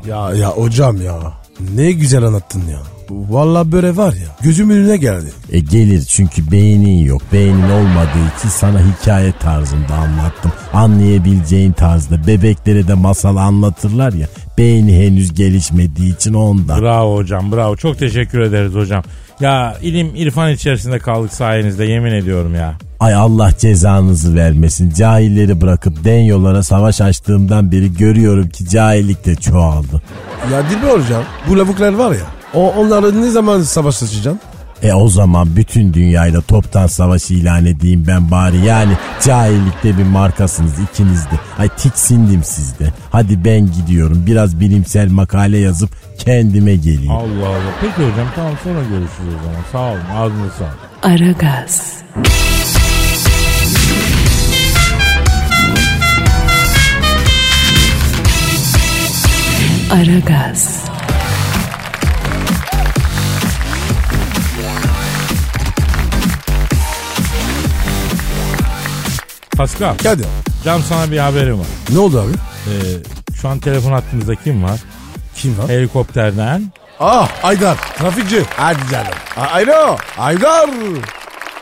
Ya 0.07 0.33
ya 0.33 0.49
hocam 0.49 1.01
ya. 1.01 1.15
Ne 1.75 1.91
güzel 1.91 2.23
anlattın 2.23 2.63
ya. 2.71 2.79
Vallahi 3.09 3.71
böyle 3.71 3.97
var 3.97 4.13
ya. 4.13 4.27
Gözümün 4.41 4.75
önüne 4.75 4.97
geldi. 4.97 5.31
E 5.51 5.59
gelir 5.59 6.01
çünkü 6.01 6.51
beynin 6.51 7.05
yok. 7.05 7.21
Beynin 7.33 7.69
olmadığı 7.69 8.37
için 8.39 8.49
sana 8.49 8.79
hikaye 8.79 9.31
tarzında 9.39 9.93
anlattım. 9.93 10.51
Anlayabileceğin 10.73 11.71
tarzda. 11.71 12.27
Bebeklere 12.27 12.87
de 12.87 12.93
masal 12.93 13.35
anlatırlar 13.35 14.13
ya. 14.13 14.27
Beyni 14.57 15.05
henüz 15.05 15.33
gelişmediği 15.33 16.15
için 16.15 16.33
ondan. 16.33 16.81
Bravo 16.81 17.15
hocam 17.15 17.51
bravo. 17.51 17.75
Çok 17.75 17.99
teşekkür 17.99 18.39
ederiz 18.39 18.73
hocam. 18.73 19.03
Ya 19.39 19.77
ilim 19.81 20.15
irfan 20.15 20.51
içerisinde 20.51 20.99
kaldık 20.99 21.33
sayenizde 21.33 21.85
yemin 21.85 22.11
ediyorum 22.11 22.55
ya. 22.55 22.77
Ay 22.99 23.13
Allah 23.13 23.51
cezanızı 23.57 24.35
vermesin. 24.35 24.89
Cahilleri 24.93 25.61
bırakıp 25.61 26.03
den 26.03 26.21
yollara 26.21 26.63
savaş 26.63 27.01
açtığımdan 27.01 27.71
beri 27.71 27.93
görüyorum 27.93 28.49
ki 28.49 28.69
cahillik 28.69 29.25
de 29.25 29.35
çoğaldı. 29.35 30.01
Ya 30.51 30.63
Dilber 30.69 31.03
hocam 31.03 31.23
bu 31.49 31.57
lavuklar 31.57 31.93
var 31.93 32.11
ya. 32.11 32.25
O, 32.53 32.71
onları 32.73 33.21
ne 33.21 33.29
zaman 33.31 33.61
savaş 33.61 34.03
açacaksın? 34.03 34.39
E 34.83 34.93
o 34.93 35.07
zaman 35.07 35.55
bütün 35.55 35.93
dünyayla 35.93 36.41
toptan 36.41 36.87
savaş 36.87 37.31
ilan 37.31 37.65
edeyim 37.65 38.03
ben 38.07 38.31
bari. 38.31 38.57
Yani 38.65 38.93
cahillikte 39.25 39.97
bir 39.97 40.03
markasınız 40.03 40.73
ikiniz 40.79 41.25
de. 41.25 41.35
Ay 41.59 41.69
tiksindim 41.69 42.43
sizde. 42.43 42.93
Hadi 43.11 43.45
ben 43.45 43.71
gidiyorum. 43.71 44.23
Biraz 44.27 44.59
bilimsel 44.59 45.11
makale 45.11 45.57
yazıp 45.57 45.89
kendime 46.17 46.75
geleyim. 46.75 47.11
Allah 47.11 47.47
Allah. 47.47 47.73
Peki 47.81 48.11
hocam 48.11 48.27
tamam 48.35 48.53
sonra 48.63 48.79
görüşürüz 48.79 49.33
o 49.39 49.43
zaman. 49.45 49.63
Sağ 49.71 49.91
olun 49.91 50.15
ağzınıza 50.15 50.53
sağlık. 50.57 50.87
Aragaz, 51.03 51.93
Aragaz, 59.91 60.86
Pascal 69.57 69.97
Kadir. 70.03 70.25
Cam 70.65 70.79
sana 70.79 71.11
bir 71.11 71.17
haberim 71.17 71.59
var. 71.59 71.67
Ne 71.93 71.99
oldu 71.99 72.17
abi? 72.19 72.33
Ee, 72.67 72.73
şu 73.41 73.47
an 73.49 73.59
telefon 73.59 73.91
hattımızda 73.91 74.35
kim 74.35 74.63
var? 74.63 74.79
Kim 75.35 75.57
var? 75.57 75.69
Helikopterden. 75.69 76.61
Ah 76.99 77.29
Aydar 77.43 77.75
trafikçi. 77.97 78.41
Hadi 78.57 78.79
canım. 78.91 79.13
Alo 79.53 79.95
Aydar. 80.19 80.69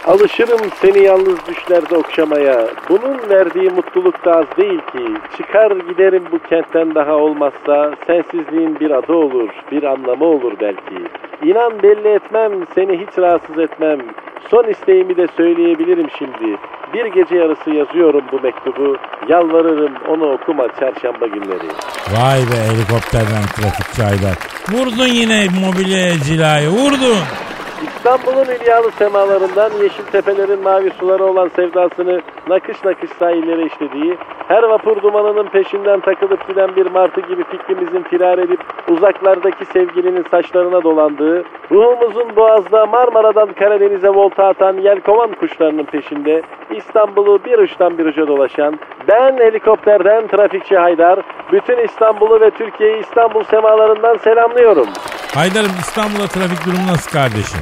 Alışırım 0.07 0.59
seni 0.81 1.03
yalnız 1.05 1.37
düşlerde 1.47 1.97
okşamaya. 1.97 2.67
Bunun 2.89 3.29
verdiği 3.29 3.69
mutluluk 3.69 4.25
da 4.25 4.31
az 4.35 4.45
değil 4.57 4.79
ki. 4.79 5.21
Çıkar 5.37 5.71
giderim 5.71 6.23
bu 6.31 6.39
kentten 6.49 6.95
daha 6.95 7.13
olmazsa 7.13 7.95
sensizliğin 8.07 8.79
bir 8.79 8.91
adı 8.91 9.13
olur, 9.13 9.49
bir 9.71 9.83
anlamı 9.83 10.25
olur 10.25 10.53
belki. 10.61 11.07
İnan 11.43 11.83
belli 11.83 12.07
etmem, 12.07 12.51
seni 12.75 12.97
hiç 12.97 13.17
rahatsız 13.17 13.59
etmem. 13.59 13.99
Son 14.51 14.63
isteğimi 14.63 15.17
de 15.17 15.27
söyleyebilirim 15.37 16.07
şimdi. 16.17 16.57
Bir 16.95 17.05
gece 17.05 17.35
yarısı 17.35 17.69
yazıyorum 17.69 18.23
bu 18.31 18.41
mektubu. 18.41 18.97
Yalvarırım 19.29 19.93
onu 20.09 20.33
okuma 20.33 20.67
çarşamba 20.79 21.27
günleri. 21.27 21.67
Vay 22.13 22.39
be 22.39 22.57
helikopterden 22.69 23.43
trafikçi 23.55 24.03
Haydar. 24.03 24.35
Vurdun 24.71 25.07
yine 25.07 25.47
mobilya 25.65 26.19
cilayı 26.19 26.69
vurdun. 26.69 27.17
İstanbul'un 27.83 28.55
ilyalı 28.55 28.91
semalarından 28.91 29.71
yeşil 29.83 30.03
tepelerin 30.03 30.63
mavi 30.63 30.91
suları 30.99 31.25
olan 31.25 31.47
sevdasını 31.55 32.21
nakış 32.49 32.83
nakış 32.83 33.09
sahillere 33.09 33.65
işlediği, 33.65 34.17
her 34.47 34.63
vapur 34.63 35.01
dumanının 35.01 35.47
peşinden 35.47 35.99
takılıp 35.99 36.47
giden 36.47 36.75
bir 36.75 36.85
martı 36.85 37.21
gibi 37.21 37.43
fikrimizin 37.43 38.03
firar 38.03 38.37
edip 38.37 38.59
uzaklardaki 38.89 39.65
sevgilinin 39.65 40.25
saçlarına 40.31 40.83
dolandığı, 40.83 41.43
ruhumuzun 41.71 42.35
boğazda 42.35 42.85
Marmara'dan 42.85 43.53
Karadeniz'e 43.53 44.09
volta 44.09 44.45
atan 44.47 44.77
yelkovan 44.77 45.31
kuşlarının 45.31 45.85
peşinde 45.85 46.41
İstanbul'u 46.75 47.39
bir 47.45 47.57
uçtan 47.57 47.97
bir 47.97 48.05
uca 48.05 48.27
dolaşan, 48.27 48.79
ben 49.07 49.37
helikopterden 49.37 50.27
trafikçi 50.27 50.77
Haydar, 50.77 51.19
bütün 51.51 51.77
İstanbul'u 51.77 52.41
ve 52.41 52.49
Türkiye'yi 52.49 52.99
İstanbul 52.99 53.43
semalarından 53.43 54.17
selamlıyorum. 54.17 54.87
Haydar'ım 55.35 55.71
İstanbul'da 55.79 56.27
trafik 56.27 56.65
durumu 56.65 56.87
nasıl 56.91 57.11
kardeşim? 57.11 57.59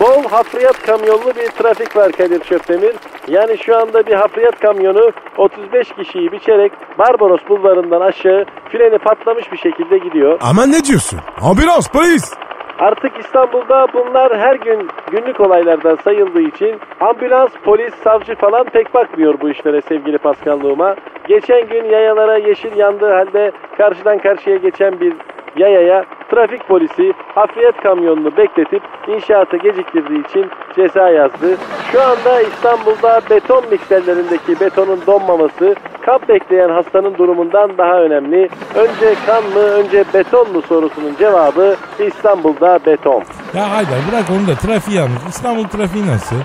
Bol 0.00 0.24
hafriyat 0.30 0.82
kamyonlu 0.86 1.26
bir 1.36 1.48
trafik 1.48 1.96
var 1.96 2.12
Kadir 2.12 2.40
Çöptemir. 2.40 2.94
Yani 3.28 3.58
şu 3.58 3.76
anda 3.78 4.06
bir 4.06 4.12
hafriyat 4.12 4.60
kamyonu 4.60 5.12
35 5.36 5.92
kişiyi 5.92 6.32
biçerek 6.32 6.72
Barbaros 6.98 7.40
bulvarından 7.48 8.00
aşağı 8.00 8.44
freni 8.72 8.98
patlamış 8.98 9.52
bir 9.52 9.56
şekilde 9.56 9.98
gidiyor. 9.98 10.38
Aman 10.42 10.72
ne 10.72 10.84
diyorsun? 10.84 11.18
Ambulans 11.40 11.88
polis. 11.88 12.34
Artık 12.78 13.12
İstanbul'da 13.18 13.86
bunlar 13.94 14.38
her 14.38 14.54
gün 14.54 14.88
günlük 15.10 15.40
olaylardan 15.40 15.98
sayıldığı 16.04 16.42
için 16.42 16.80
ambulans, 17.00 17.50
polis, 17.64 17.94
savcı 18.04 18.34
falan 18.34 18.64
pek 18.64 18.94
bakmıyor 18.94 19.40
bu 19.40 19.50
işlere 19.50 19.80
sevgili 19.80 20.18
Paskanlığıma. 20.18 20.96
Geçen 21.28 21.68
gün 21.68 21.84
yayalara 21.84 22.38
yeşil 22.38 22.76
yandığı 22.76 23.10
halde 23.10 23.52
karşıdan 23.76 24.18
karşıya 24.18 24.56
geçen 24.56 25.00
bir 25.00 25.14
yayaya 25.56 26.04
trafik 26.30 26.68
polisi 26.68 27.12
hafriyat 27.34 27.76
kamyonunu 27.82 28.36
bekletip 28.36 28.82
inşaatı 29.08 29.56
geciktirdiği 29.56 30.24
için 30.28 30.46
ceza 30.76 31.10
yazdı. 31.10 31.56
Şu 31.92 32.02
anda 32.02 32.40
İstanbul'da 32.40 33.20
beton 33.30 33.64
mikserlerindeki 33.70 34.60
betonun 34.60 35.00
donmaması 35.06 35.74
kan 36.06 36.18
bekleyen 36.28 36.68
hastanın 36.70 37.18
durumundan 37.18 37.78
daha 37.78 38.00
önemli. 38.00 38.48
Önce 38.74 39.14
kan 39.26 39.44
mı 39.44 39.58
önce 39.60 40.04
beton 40.14 40.52
mu 40.52 40.62
sorusunun 40.62 41.16
cevabı 41.18 41.76
İstanbul'da 41.98 42.78
beton. 42.86 43.22
Ya 43.54 43.70
Haydar 43.70 43.98
bırak 44.12 44.24
onu 44.30 44.46
da 44.46 44.54
trafiği 44.54 44.96
yalnız. 44.96 45.26
İstanbul 45.28 45.64
trafiği 45.64 46.06
nasıl? 46.06 46.36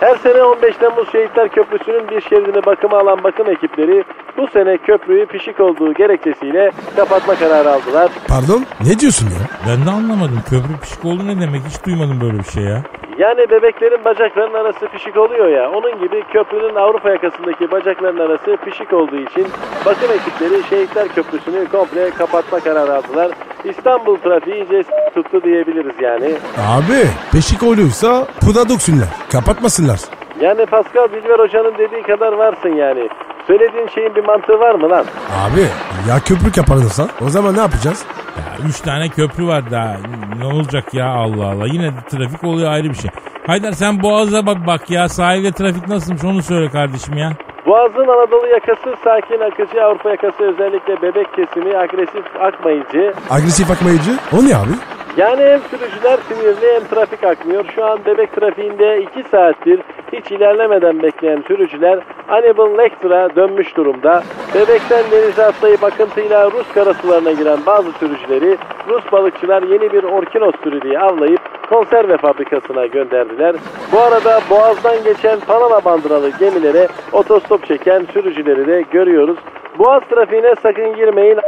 Her 0.00 0.16
sene 0.16 0.42
15 0.42 0.76
Temmuz 0.76 1.12
Şehitler 1.12 1.48
Köprüsü'nün 1.48 2.08
bir 2.08 2.20
şeridini 2.20 2.66
bakıma 2.66 2.98
alan 2.98 3.24
bakım 3.24 3.50
ekipleri 3.50 4.04
bu 4.36 4.46
sene 4.48 4.76
köprüyü 4.78 5.26
pişik 5.26 5.60
olduğu 5.60 5.94
gerekçesiyle 5.94 6.70
kapatma 6.96 7.34
kararı 7.34 7.70
aldılar. 7.72 8.10
Pardon 8.28 8.64
ne 8.80 8.98
diyorsun 8.98 9.26
ya? 9.26 9.46
Ben 9.68 9.86
de 9.86 9.90
anlamadım. 9.90 10.42
Köprü 10.50 10.80
pişik 10.82 11.04
oldu 11.04 11.26
ne 11.26 11.40
demek? 11.40 11.62
Hiç 11.68 11.84
duymadım 11.86 12.20
böyle 12.20 12.38
bir 12.38 12.44
şey 12.44 12.62
ya. 12.64 12.82
Yani 13.18 13.50
bebeklerin 13.50 14.04
bacaklarının 14.04 14.54
arası 14.54 14.88
pişik 14.88 15.16
oluyor 15.16 15.48
ya. 15.48 15.70
Onun 15.70 15.98
gibi 16.00 16.22
köprünün 16.32 16.74
Avrupa 16.74 17.10
yakasındaki 17.10 17.70
bacakların 17.70 18.18
arası 18.18 18.56
pişik 18.64 18.92
olduğu 18.92 19.16
için 19.16 19.46
bakım 19.86 20.08
ekipleri 20.12 20.62
Şehitler 20.70 21.08
Köprüsü'nü 21.08 21.68
komple 21.68 22.10
kapatma 22.10 22.60
kararı 22.60 22.94
aldılar. 22.94 23.30
İstanbul 23.64 24.16
trafiği 24.16 24.56
iyice 24.56 24.82
tuttu 25.14 25.42
diyebiliriz 25.42 25.94
yani. 26.00 26.34
Abi 26.68 27.02
peşik 27.32 27.62
oluyorsa 27.62 28.26
puda 28.40 28.68
döksünler. 28.68 29.08
Kapatmasınlar. 29.32 30.00
Yani 30.40 30.66
Pascal 30.66 31.12
Bilber 31.12 31.38
Hoca'nın 31.38 31.78
dediği 31.78 32.02
kadar 32.02 32.32
varsın 32.32 32.68
yani. 32.76 33.08
Söylediğin 33.46 33.88
şeyin 33.88 34.14
bir 34.14 34.24
mantığı 34.24 34.60
var 34.60 34.74
mı 34.74 34.90
lan? 34.90 35.04
Abi 35.46 35.60
ya 36.08 36.20
köprü 36.24 36.52
kapanırsa 36.52 37.08
o 37.26 37.28
zaman 37.28 37.54
ne 37.56 37.60
yapacağız? 37.60 38.04
Ya 38.38 38.68
üç 38.68 38.80
tane 38.80 39.08
köprü 39.08 39.46
var 39.46 39.70
daha. 39.70 39.96
Ne 40.38 40.44
olacak 40.44 40.94
ya 40.94 41.06
Allah 41.06 41.46
Allah. 41.46 41.66
Yine 41.66 41.84
de 41.84 41.96
trafik 42.10 42.44
oluyor 42.44 42.72
ayrı 42.72 42.90
bir 42.90 42.94
şey. 42.94 43.10
Haydar 43.46 43.72
sen 43.72 44.02
Boğaz'a 44.02 44.46
bak, 44.46 44.66
bak 44.66 44.90
ya. 44.90 45.08
Sahilde 45.08 45.52
trafik 45.52 45.88
nasılmış 45.88 46.24
onu 46.24 46.42
söyle 46.42 46.70
kardeşim 46.70 47.16
ya. 47.16 47.32
Boğaz'ın 47.68 48.08
Anadolu 48.08 48.46
yakası 48.46 48.94
sakin 49.04 49.40
akıcı, 49.40 49.84
Avrupa 49.84 50.10
yakası 50.10 50.44
özellikle 50.44 51.02
bebek 51.02 51.34
kesimi 51.34 51.76
agresif 51.76 52.24
akmayıcı. 52.40 53.14
Agresif 53.30 53.70
akmayıcı 53.70 54.10
o 54.32 54.36
ne 54.36 54.56
abi? 54.56 54.74
Yani 55.16 55.42
hem 55.44 55.60
sürücüler 55.60 56.18
sinirli 56.28 56.74
hem 56.74 56.84
trafik 56.88 57.24
akmıyor. 57.24 57.64
Şu 57.74 57.84
an 57.84 57.98
bebek 58.06 58.32
trafiğinde 58.32 59.02
2 59.02 59.28
saattir 59.30 59.80
hiç 60.12 60.30
ilerlemeden 60.30 61.02
bekleyen 61.02 61.42
sürücüler 61.48 61.98
Hannibal 62.26 62.78
Lecter'a 62.78 63.36
dönmüş 63.36 63.76
durumda. 63.76 64.22
Bebekten 64.54 65.04
denize 65.10 65.44
atlayıp 65.44 65.84
akıntıyla 65.84 66.50
Rus 66.50 66.72
karasularına 66.74 67.32
giren 67.32 67.58
bazı 67.66 67.92
sürücüleri 67.92 68.58
Rus 68.88 69.12
balıkçılar 69.12 69.62
yeni 69.62 69.92
bir 69.92 70.02
orkinos 70.02 70.54
türü 70.62 70.82
diye 70.82 70.98
avlayıp 70.98 71.40
konserve 71.70 72.16
fabrikasına 72.16 72.86
gönderdiler. 72.86 73.56
Bu 73.92 73.98
arada 74.00 74.40
boğazdan 74.50 75.04
geçen 75.04 75.40
Panama 75.40 75.84
bandıralı 75.84 76.30
gemilere 76.38 76.88
otostop 77.12 77.57
çeken 77.68 78.06
sürücüleri 78.12 78.66
de 78.66 78.84
görüyoruz. 78.90 79.38
Boğaz 79.78 80.02
trafiğine 80.10 80.54
sakın 80.62 80.96
girmeyin 80.96 81.38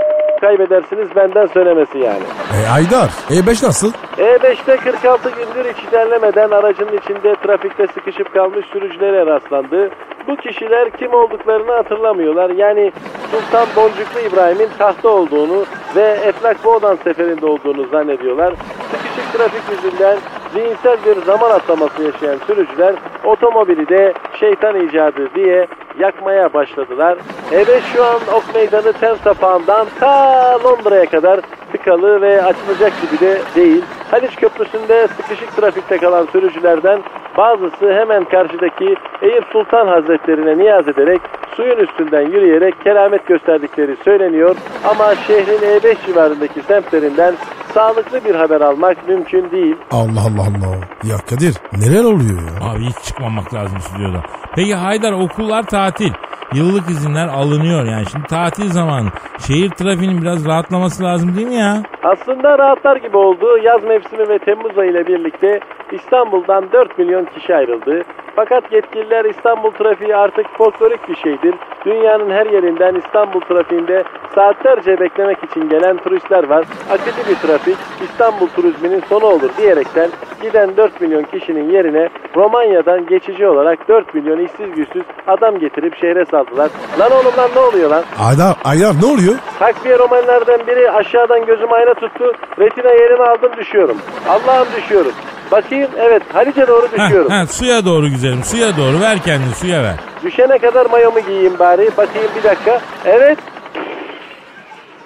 kaybedersiniz 0.40 1.09
benden 1.16 1.46
söylemesi 1.46 1.99
yani. 1.99 2.23
E 2.57 2.68
Aydar 2.75 3.11
E5 3.31 3.66
nasıl? 3.66 3.92
E5'te 4.18 4.77
46 4.77 5.31
gündür 5.31 5.70
hiç 5.75 5.85
ilerlemeden 5.92 6.51
aracın 6.51 6.88
içinde 7.03 7.35
trafikte 7.35 7.87
sıkışıp 7.87 8.35
kalmış 8.35 8.66
sürücülere 8.66 9.27
rastlandı. 9.27 9.90
Bu 10.29 10.37
kişiler 10.37 10.90
kim 10.90 11.14
olduklarını 11.14 11.73
hatırlamıyorlar. 11.73 12.51
Yani 12.51 12.92
Sultan 13.31 13.66
Boncuklu 13.77 14.20
İbrahim'in 14.20 14.68
tahta 14.79 15.09
olduğunu 15.09 15.64
ve 15.96 16.03
Eflak 16.03 16.64
Boğdan 16.64 16.96
seferinde 17.05 17.46
olduğunu 17.46 17.87
zannediyorlar. 17.87 18.55
Sıkışık 18.90 19.33
trafik 19.33 19.62
yüzünden 19.70 20.18
zihinsel 20.53 20.96
bir 21.07 21.23
zaman 21.23 21.51
atlaması 21.51 22.03
yaşayan 22.03 22.38
sürücüler 22.46 22.94
otomobili 23.25 23.88
de 23.88 24.12
şeytan 24.40 24.81
icadı 24.81 25.35
diye 25.35 25.66
yakmaya 25.98 26.53
başladılar. 26.53 27.18
E5 27.50 27.81
şu 27.94 28.05
an 28.05 28.20
Ok 28.35 28.55
Meydanı 28.55 28.92
tem 28.92 29.16
sapağından 29.16 29.87
ta 30.00 30.64
Londra'ya 30.64 31.07
kadar 31.07 31.40
tıkalı 31.72 32.20
ve 32.20 32.42
açılacak 32.42 32.92
gibi 33.03 33.20
de 33.20 33.38
değil. 33.55 33.85
Haliç 34.11 34.37
Köprüsü'nde 34.37 35.09
sıkışık 35.09 35.57
trafikte 35.57 35.98
kalan 35.98 36.26
sürücülerden 36.33 37.00
bazısı 37.37 37.93
hemen 37.93 38.25
karşıdaki 38.25 38.95
Eyüp 39.23 39.45
Sultan 39.53 39.87
Hazretlerine 39.88 40.59
niyaz 40.59 40.88
ederek 40.88 41.21
suyun 41.57 41.77
üstünden 41.79 42.23
yürüyerek 42.31 42.75
keramet 42.85 43.27
gösterdikleri 43.27 43.97
söyleniyor. 44.05 44.57
Ama 44.90 45.14
şehrin 45.27 45.59
E5 45.59 46.07
civarındaki 46.07 46.62
semtlerinden 46.62 47.35
sağlıklı 47.75 48.25
bir 48.25 48.35
haber 48.35 48.61
almak 48.61 49.09
mümkün 49.09 49.51
değil. 49.51 49.77
Allah 49.90 50.21
Allah 50.21 50.43
Allah. 50.43 50.77
Ya 51.05 51.16
Kadir 51.31 51.55
neler 51.73 52.05
oluyor 52.05 52.40
ya? 52.43 52.71
Abi 52.71 52.85
hiç 52.85 52.97
çıkmamak 53.05 53.55
lazım 53.55 53.81
stüdyoda. 53.81 54.23
Peki 54.57 54.75
Haydar 54.75 55.12
okullar 55.12 55.62
tatil. 55.62 56.12
Yıllık 56.54 56.90
izinler 56.90 57.28
alınıyor 57.28 57.84
yani. 57.84 58.06
Şimdi 58.12 58.26
tatil 58.26 58.70
zamanı. 58.70 59.08
Şehir 59.46 59.70
trafiğinin 59.70 60.22
biraz 60.22 60.46
rahatlaması 60.46 61.04
lazım 61.04 61.36
değil 61.36 61.46
mi 61.46 61.54
ya? 61.54 61.82
Aslında 62.02 62.58
rahatlar 62.58 62.96
gibi 62.96 63.16
oldu. 63.16 63.58
Yaz 63.62 63.84
mevsimi 63.84 64.28
ve 64.28 64.38
Temmuz 64.38 64.78
ayı 64.78 64.90
ile 64.90 65.06
birlikte 65.06 65.60
İstanbul'dan 65.92 66.72
4 66.72 66.98
milyon 66.98 67.24
kişi 67.24 67.54
ayrıldı. 67.54 68.02
Fakat 68.36 68.72
yetkililer 68.72 69.24
İstanbul 69.24 69.70
trafiği 69.70 70.16
artık 70.16 70.46
folklorik 70.58 71.08
bir 71.08 71.16
şeydir. 71.16 71.54
Dünyanın 71.86 72.30
her 72.30 72.46
yerinden 72.46 72.94
İstanbul 72.94 73.40
trafiğinde 73.40 74.04
saatlerce 74.34 75.00
beklemek 75.00 75.38
için 75.44 75.68
gelen 75.68 75.96
turistler 75.96 76.44
var. 76.44 76.64
Akıcı 76.90 77.30
bir 77.30 77.34
trafik 77.34 77.76
İstanbul 78.02 78.46
turizminin 78.46 79.00
sonu 79.08 79.24
olur 79.24 79.50
diyerekten 79.58 80.10
giden 80.42 80.76
4 80.76 81.00
milyon 81.00 81.22
kişinin 81.22 81.70
yerine 81.70 82.09
Romanya'dan 82.37 83.07
geçici 83.07 83.46
olarak 83.46 83.88
4 83.88 84.14
milyon 84.14 84.38
işsiz 84.44 84.74
güçsüz 84.76 85.03
adam 85.26 85.59
getirip 85.59 85.96
şehre 86.00 86.24
saldılar. 86.24 86.70
Lan 87.00 87.12
oğlum 87.12 87.33
lan 87.38 87.50
ne 87.55 87.61
oluyor 87.61 87.90
lan? 87.90 88.05
Aydar, 88.18 88.57
Aydar 88.64 88.94
ne 89.03 89.07
oluyor? 89.07 89.35
Takviye 89.59 89.98
romanlardan 89.98 90.66
biri 90.66 90.90
aşağıdan 90.90 91.46
gözüm 91.46 91.72
ayna 91.72 91.94
tuttu. 91.94 92.33
Retina 92.59 92.90
yerimi 92.92 93.24
aldım 93.24 93.53
düşüyorum. 93.57 93.96
Allah'ım 94.29 94.68
düşüyorum. 94.76 95.12
Bakayım 95.53 95.88
evet 95.98 96.22
Halice 96.33 96.66
doğru 96.68 96.87
Heh, 96.92 96.98
düşüyorum. 97.05 97.31
heh, 97.31 97.46
suya 97.46 97.85
doğru 97.85 98.09
güzelim 98.09 98.44
suya 98.44 98.76
doğru 98.76 99.00
ver 99.00 99.18
kendini 99.18 99.55
suya 99.55 99.83
ver. 99.83 99.94
Düşene 100.24 100.59
kadar 100.59 100.87
mayomu 100.87 101.20
giyeyim 101.20 101.59
bari. 101.59 101.90
Bakayım 101.96 102.29
bir 102.38 102.42
dakika. 102.48 102.81
Evet. 103.05 103.38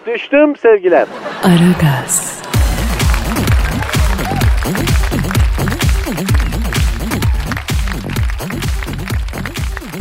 Düştüm 0.07 0.57
sevgiler. 0.57 1.07
Aragaz, 1.45 2.43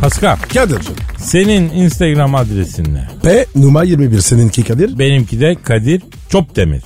Pascal 0.04 0.36
Kadir'cim. 0.54 0.94
senin 1.18 1.70
Instagram 1.70 2.34
adresin 2.34 2.94
ne? 2.94 3.08
P 3.22 3.46
numara 3.56 3.84
21 3.84 4.20
seninki 4.20 4.64
Kadir. 4.64 4.98
Benimki 4.98 5.40
de 5.40 5.54
Kadir 5.62 6.02
Çopdemir. 6.28 6.82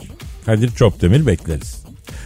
Kadir 0.46 0.70
Çopdemir 0.70 1.26
bekleriz. 1.26 1.82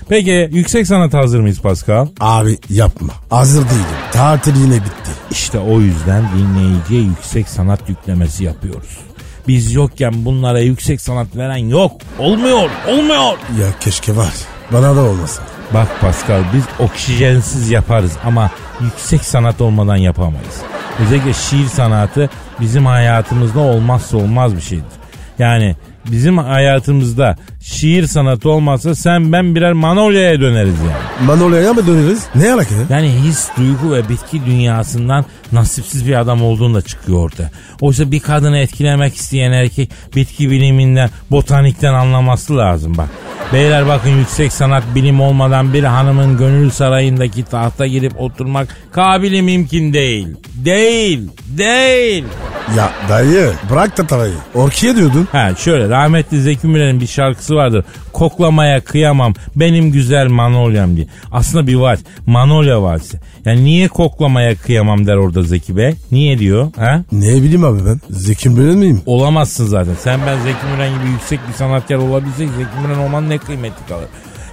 Peki 0.09 0.49
yüksek 0.53 0.87
sanat 0.87 1.15
hazır 1.15 1.41
mıyız 1.41 1.61
Pascal? 1.61 2.07
Abi 2.21 2.59
yapma. 2.71 3.13
Hazır 3.31 3.65
değilim. 3.65 4.13
Tatil 4.13 4.57
yine 4.57 4.75
bitti. 4.75 5.11
İşte 5.31 5.59
o 5.59 5.81
yüzden 5.81 6.25
dinleyiciye 6.37 7.03
yüksek 7.03 7.49
sanat 7.49 7.89
yüklemesi 7.89 8.45
yapıyoruz. 8.45 8.99
Biz 9.49 9.73
yokken 9.73 10.25
bunlara 10.25 10.61
yüksek 10.61 11.01
sanat 11.01 11.37
veren 11.37 11.69
yok. 11.69 11.93
Olmuyor, 12.19 12.71
olmuyor. 12.89 13.33
Ya 13.61 13.69
keşke 13.81 14.17
var. 14.17 14.35
Bana 14.73 14.97
da 14.97 15.01
olmasın. 15.01 15.45
Bak 15.75 15.89
Pascal 16.01 16.43
biz 16.55 16.65
oksijensiz 16.79 17.71
yaparız 17.71 18.13
ama 18.25 18.51
yüksek 18.81 19.25
sanat 19.25 19.61
olmadan 19.61 19.97
yapamayız. 19.97 20.63
Özellikle 21.01 21.33
şiir 21.33 21.67
sanatı 21.67 22.31
bizim 22.61 22.87
hayatımızda 22.87 23.61
olmazsa 23.61 24.17
olmaz 24.17 24.57
bir 24.57 24.61
şeydir. 24.61 24.93
Yani 25.39 25.77
bizim 26.11 26.39
hayatımızda 26.39 27.37
şiir 27.61 28.07
sanatı 28.07 28.51
olmazsa 28.51 28.95
sen 28.95 29.33
ben 29.33 29.55
birer 29.55 29.73
Manolya'ya 29.73 30.41
döneriz 30.41 30.79
yani. 30.79 31.27
Manolya'ya 31.27 31.73
mı 31.73 31.87
döneriz? 31.87 32.27
Ne 32.35 32.53
alaka 32.53 32.75
ya? 32.75 32.81
Yani 32.91 33.11
his, 33.11 33.49
duygu 33.57 33.95
ve 33.95 34.09
bitki 34.09 34.47
dünyasından 34.47 35.25
nasipsiz 35.53 36.07
bir 36.07 36.21
adam 36.21 36.43
olduğunda 36.43 36.83
çıkıyor 36.83 37.19
orada. 37.19 37.51
Oysa 37.81 38.11
bir 38.11 38.21
kadını 38.21 38.59
etkilemek 38.59 39.15
isteyen 39.15 39.53
erkek 39.53 39.91
bitki 40.17 40.51
biliminden, 40.51 41.11
botanikten 41.31 41.95
anlaması 41.95 42.57
lazım 42.57 42.97
bak. 42.97 43.09
Beyler 43.53 43.89
bakın 43.89 44.11
yüksek 44.11 44.53
sanat 44.53 44.83
bilim 44.95 45.21
olmadan 45.21 45.73
bir 45.73 45.85
hanımın 45.85 46.39
gönül 46.39 46.71
sarayındaki 46.71 47.45
tahta 47.45 47.87
girip 47.87 48.21
oturmak 48.21 48.77
kabili 48.93 49.43
mümkün 49.43 49.93
değil. 49.93 50.29
Değil, 50.55 51.29
değil. 51.47 52.25
Ya 52.77 52.91
dayı 53.09 53.51
bırak 53.71 53.99
da 53.99 54.07
tavayı. 54.07 54.33
Orkiye 54.55 54.97
diyordun. 54.97 55.29
Ha 55.33 55.55
şöyle 55.55 55.89
rahmetli 55.89 56.41
Zeki 56.43 56.67
Müren'in 56.67 57.01
bir 57.01 57.07
şarkısı 57.07 57.55
vardır. 57.55 57.85
Koklamaya 58.13 58.81
kıyamam 58.85 59.35
benim 59.57 59.93
güzel 59.93 60.27
Manolya'm 60.29 60.97
diye. 60.97 61.07
Aslında 61.33 61.67
bir 61.67 61.75
vals. 61.75 61.99
Manolya 62.27 62.83
valsi. 62.83 63.21
Yani 63.45 63.65
niye 63.65 63.89
koklamaya 63.89 64.57
kıyamam 64.57 65.07
der 65.07 65.17
orada 65.17 65.43
Zeki 65.43 65.77
Bey? 65.77 65.95
Niye 66.13 66.39
diyor? 66.39 66.73
Ha? 66.77 67.03
Ne 67.13 67.43
bileyim 67.43 67.65
abi 67.65 67.87
ben. 67.87 68.01
Zeki 68.11 68.49
Müren 68.49 68.79
miyim? 68.79 69.03
Olamazsın 69.07 69.67
zaten. 69.67 69.95
Sen 70.01 70.21
ben 70.27 70.37
Zeki 70.37 70.67
Müren 70.75 70.95
gibi 70.99 71.11
yüksek 71.13 71.41
bir 71.49 71.55
sanatkar 71.55 71.97
olabilsek 71.97 72.49
Zeki 72.49 72.87
Müren 72.87 72.99
olmanın 72.99 73.31
ne 73.31 73.39
kıymeti 73.39 73.87
kalır? 73.89 74.07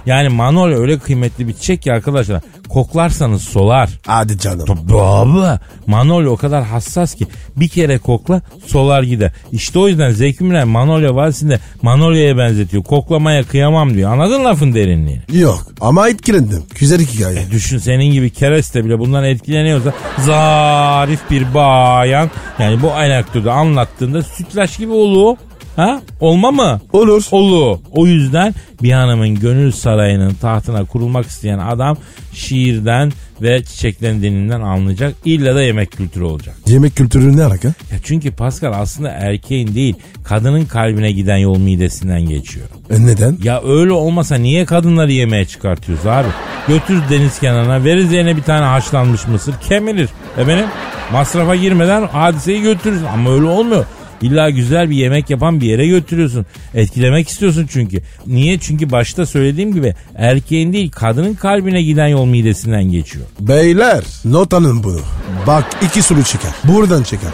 Yani 0.06 0.28
Manolya 0.28 0.78
öyle 0.78 0.98
kıymetli 0.98 1.48
bir 1.48 1.52
çiçek 1.54 1.82
ki 1.82 1.92
arkadaşlar. 1.92 2.40
Koklarsanız 2.72 3.42
solar. 3.42 3.90
Hadi 4.06 4.38
canım. 4.38 4.66
Tabii 4.66 5.00
abi. 5.00 5.58
Manolya 5.86 6.30
o 6.30 6.36
kadar 6.36 6.64
hassas 6.64 7.14
ki 7.14 7.26
bir 7.56 7.68
kere 7.68 7.98
kokla 7.98 8.42
solar 8.66 9.02
gider. 9.02 9.32
İşte 9.52 9.78
o 9.78 9.88
yüzden 9.88 10.10
Zeki 10.10 10.44
Müren 10.44 10.68
Manolya 10.68 11.14
valsinde 11.14 11.58
Manolya'ya 11.82 12.38
benzetiyor. 12.38 12.82
Koklamaya 12.84 13.42
kıyamam 13.42 13.94
diyor. 13.94 14.12
Anladın 14.12 14.44
lafın 14.44 14.74
derinliğini? 14.74 15.22
Yok 15.32 15.66
ama 15.80 16.08
etkilendim. 16.08 16.62
Güzel 16.78 17.00
hikaye. 17.00 17.50
Düşün 17.50 17.78
senin 17.78 18.12
gibi 18.12 18.30
kereste 18.30 18.84
bile 18.84 18.98
bundan 18.98 19.24
etkileniyorsa 19.24 19.92
zarif 20.18 21.20
bir 21.30 21.54
bayan 21.54 22.30
yani 22.58 22.82
bu 22.82 22.92
anekdotu 22.92 23.50
anlattığında 23.50 24.22
sütlaç 24.22 24.78
gibi 24.78 24.92
olur. 24.92 25.36
Ha? 25.76 26.02
Olma 26.20 26.50
mı? 26.50 26.80
Olur. 26.92 27.24
Olur. 27.30 27.78
O 27.90 28.06
yüzden 28.06 28.54
bir 28.82 28.92
hanımın 28.92 29.34
gönül 29.34 29.72
sarayının 29.72 30.34
tahtına 30.34 30.84
kurulmak 30.84 31.26
isteyen 31.26 31.58
adam 31.58 31.96
şiirden 32.32 33.12
ve 33.42 33.64
çiçeklerin 33.64 34.22
dilinden 34.22 34.60
anlayacak. 34.60 35.14
İlla 35.24 35.54
da 35.54 35.62
yemek 35.62 35.92
kültürü 35.92 36.24
olacak. 36.24 36.54
Yemek 36.66 36.96
kültürü 36.96 37.36
ne 37.36 37.44
alaka? 37.44 37.68
Ya 37.68 37.98
çünkü 38.04 38.32
Pascal 38.32 38.72
aslında 38.76 39.08
erkeğin 39.10 39.74
değil 39.74 39.94
kadının 40.24 40.64
kalbine 40.64 41.12
giden 41.12 41.36
yol 41.36 41.58
midesinden 41.58 42.22
geçiyor. 42.22 42.66
E 42.90 43.06
neden? 43.06 43.38
Ya 43.42 43.62
öyle 43.62 43.92
olmasa 43.92 44.34
niye 44.36 44.64
kadınları 44.64 45.12
yemeğe 45.12 45.44
çıkartıyoruz 45.44 46.06
abi? 46.06 46.28
Götür 46.68 47.02
deniz 47.10 47.38
kenarına 47.40 47.84
veririz 47.84 48.12
yerine 48.12 48.36
bir 48.36 48.42
tane 48.42 48.64
haşlanmış 48.64 49.26
mısır 49.26 49.54
kemirir. 49.68 50.08
E 50.38 50.48
benim 50.48 50.66
masrafa 51.12 51.56
girmeden 51.56 52.06
hadiseyi 52.06 52.62
götürürüz 52.62 53.02
ama 53.14 53.30
öyle 53.34 53.46
olmuyor. 53.46 53.84
İlla 54.22 54.50
güzel 54.50 54.90
bir 54.90 54.96
yemek 54.96 55.30
yapan 55.30 55.60
bir 55.60 55.66
yere 55.66 55.86
götürüyorsun. 55.86 56.46
Etkilemek 56.74 57.28
istiyorsun 57.28 57.66
çünkü. 57.70 58.02
Niye? 58.26 58.58
Çünkü 58.58 58.90
başta 58.90 59.26
söylediğim 59.26 59.74
gibi 59.74 59.94
erkeğin 60.14 60.72
değil 60.72 60.90
kadının 60.90 61.34
kalbine 61.34 61.82
giden 61.82 62.08
yol 62.08 62.26
midesinden 62.26 62.84
geçiyor. 62.84 63.26
Beyler 63.40 64.04
not 64.24 64.54
alın 64.54 64.84
bunu. 64.84 65.00
Bak 65.46 65.64
iki 65.82 66.02
soru 66.02 66.24
çıkar. 66.24 66.50
Buradan 66.64 67.02
çıkar. 67.02 67.30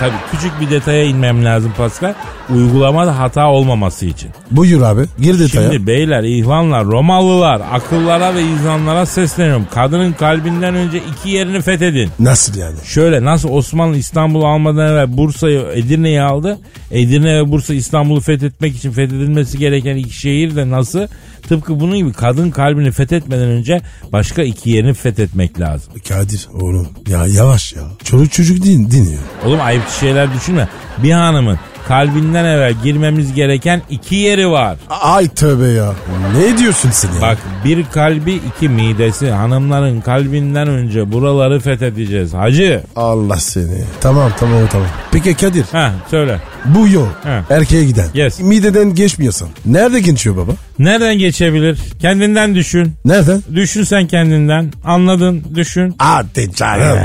Tabii 0.00 0.14
küçük 0.30 0.60
bir 0.60 0.70
detaya 0.70 1.04
inmem 1.04 1.44
lazım 1.44 1.72
Pascal. 1.76 2.14
Uygulamada 2.54 3.18
hata 3.18 3.50
olmaması 3.50 4.06
için. 4.06 4.30
Buyur 4.50 4.82
abi. 4.82 5.02
Gir 5.20 5.38
detaya. 5.38 5.70
Şimdi 5.70 5.86
beyler, 5.86 6.22
ihvanlar, 6.22 6.84
Romalılar, 6.84 7.62
akıllara 7.72 8.34
ve 8.34 8.42
izanlara 8.42 9.06
sesleniyorum. 9.06 9.66
Kadının 9.74 10.12
kalbinden 10.12 10.74
önce 10.74 10.98
iki 10.98 11.30
yerini 11.30 11.60
fethedin. 11.60 12.10
Nasıl 12.18 12.58
yani? 12.58 12.76
Şöyle 12.84 13.24
nasıl 13.24 13.48
Osmanlı 13.48 13.96
İstanbul'u 13.96 14.46
almadan 14.46 14.92
evvel 14.92 15.16
Bursa'yı 15.16 15.60
Edirne'yi 15.74 16.22
aldı. 16.22 16.58
Edirne 16.90 17.36
ve 17.38 17.50
Bursa 17.50 17.74
İstanbul'u 17.74 18.20
fethetmek 18.20 18.76
için 18.76 18.92
fethedilmesi 18.92 19.58
gereken 19.58 19.96
iki 19.96 20.14
şehir 20.14 20.56
de 20.56 20.70
nasıl? 20.70 21.06
Tıpkı 21.48 21.80
bunun 21.80 21.96
gibi 21.96 22.12
kadın 22.12 22.50
kalbini 22.50 22.92
fethetmeden 22.92 23.48
önce 23.48 23.80
başka 24.12 24.42
iki 24.42 24.70
yerini 24.70 24.94
fethetmek 24.94 25.60
lazım. 25.60 25.92
Kadir 26.08 26.48
oğlum 26.52 26.88
ya 27.08 27.26
yavaş 27.26 27.72
ya. 27.72 27.82
Çocuk 28.04 28.32
çocuk 28.32 28.64
din, 28.64 28.90
dinliyor. 28.90 29.22
Oğlum 29.44 29.60
ayıp 29.60 29.88
şeyler 30.00 30.34
düşünme. 30.34 30.68
Bir 31.02 31.12
hanımın 31.12 31.58
kalbinden 31.88 32.44
evvel 32.44 32.74
girmemiz 32.84 33.34
gereken 33.34 33.82
iki 33.90 34.14
yeri 34.16 34.50
var. 34.50 34.76
Ay 34.90 35.28
tövbe 35.28 35.66
ya. 35.68 35.92
Ne 36.36 36.58
diyorsun 36.58 36.90
sen 36.90 37.12
ya? 37.14 37.20
Bak 37.22 37.38
bir 37.64 37.84
kalbi 37.92 38.32
iki 38.32 38.68
midesi 38.68 39.30
hanımların 39.30 40.00
kalbinden 40.00 40.68
önce 40.68 41.12
buraları 41.12 41.60
fethedeceğiz 41.60 42.34
hacı. 42.34 42.82
Allah 42.96 43.36
seni. 43.36 43.84
Tamam 44.00 44.32
tamam 44.40 44.62
tamam. 44.72 44.88
Peki 45.12 45.34
Kadir 45.34 45.64
Ha 45.72 45.92
söyle. 46.10 46.40
bu 46.64 46.88
yol 46.88 47.06
He. 47.24 47.54
erkeğe 47.54 47.84
giden. 47.84 48.06
Yes. 48.14 48.40
Mideden 48.40 48.94
geçmiyorsan. 48.94 49.48
Nerede 49.66 50.00
geçiyor 50.00 50.36
baba? 50.36 50.52
Nereden 50.78 51.18
geçebilir? 51.18 51.78
Kendinden 52.00 52.54
düşün. 52.54 52.94
Nereden? 53.04 53.42
Düşün 53.54 53.82
sen 53.84 54.06
kendinden. 54.06 54.72
Anladın 54.84 55.44
düşün. 55.54 55.94
Hadi 55.98 56.54
canım. 56.54 56.98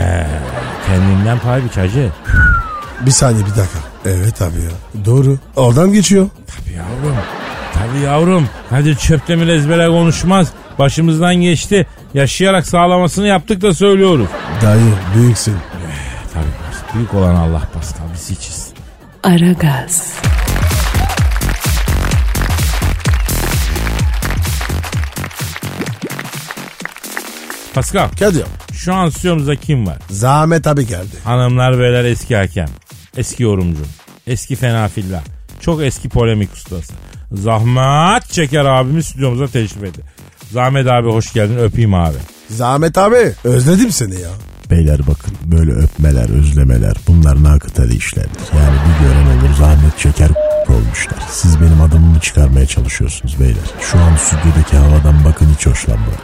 Kendinden 0.87 1.39
pay 1.39 1.63
biç 1.65 1.77
hacı. 1.77 2.09
Bir 3.05 3.11
saniye 3.11 3.45
bir 3.45 3.49
dakika. 3.49 3.92
Evet 4.05 4.41
abi 4.41 4.55
ya. 4.61 5.05
Doğru. 5.05 5.37
Oradan 5.55 5.93
geçiyor. 5.93 6.29
Tabii 6.47 6.75
yavrum. 6.75 7.17
Tabii 7.73 7.99
yavrum. 8.05 8.49
Kadir 8.69 8.95
Çöptemir 8.95 9.47
ezbere 9.47 9.87
konuşmaz. 9.87 10.47
Başımızdan 10.79 11.35
geçti. 11.35 11.87
Yaşayarak 12.13 12.67
sağlamasını 12.67 13.27
yaptık 13.27 13.61
da 13.61 13.73
söylüyoruz. 13.73 14.27
Dayı 14.61 14.93
büyüksün. 15.15 15.55
Tabii 16.33 16.45
büyük 16.93 17.13
olan 17.13 17.35
Allah 17.35 17.61
Pascal 17.73 18.03
biz 18.13 18.29
hiçiz. 18.29 18.67
Aragaz, 19.23 20.13
Pascal 27.73 28.09
Kadir. 28.19 28.43
şu 28.73 28.93
an 28.93 29.09
stüdyomuzda 29.09 29.55
kim 29.55 29.87
var? 29.87 29.97
Zahmet 30.09 30.67
abi 30.67 30.87
geldi. 30.87 31.15
Hanımlar 31.23 31.79
beyler 31.79 32.05
eski 32.05 32.35
hakem. 32.35 32.67
Eski 33.17 33.43
yorumcu. 33.43 33.83
Eski 34.27 34.55
fenafiller. 34.55 35.21
Çok 35.59 35.83
eski 35.83 36.09
polemik 36.09 36.53
ustası. 36.53 36.93
Zahmet 37.31 38.29
Çeker 38.31 38.65
abimiz 38.65 39.05
stüdyomuza 39.05 39.47
teşrif 39.47 39.83
etti. 39.83 40.01
Zahmet 40.51 40.87
abi 40.87 41.07
hoş 41.11 41.33
geldin 41.33 41.57
öpeyim 41.57 41.93
abi. 41.93 42.17
Zahmet 42.49 42.97
abi 42.97 43.33
özledim 43.43 43.91
seni 43.91 44.13
ya. 44.21 44.29
Beyler 44.71 44.99
bakın 45.07 45.33
böyle 45.45 45.71
öpmeler, 45.71 46.29
özlemeler 46.29 46.93
bunlar 47.07 47.43
nakıtari 47.43 47.95
işlerdir. 47.95 48.41
Yani 48.57 48.77
bir 48.85 49.05
gören 49.05 49.25
olur 49.25 49.55
zahmet 49.59 49.97
çeker 49.99 50.29
olmuşlar. 50.69 51.23
Siz 51.31 51.61
benim 51.61 51.81
adımımı 51.81 52.19
çıkarmaya 52.19 52.65
çalışıyorsunuz 52.65 53.39
beyler. 53.39 53.63
Şu 53.91 53.99
an 53.99 54.15
stüdyodaki 54.15 54.77
havadan 54.77 55.25
bakın 55.25 55.47
hiç 55.57 55.67
hoşlanmıyorum. 55.67 56.21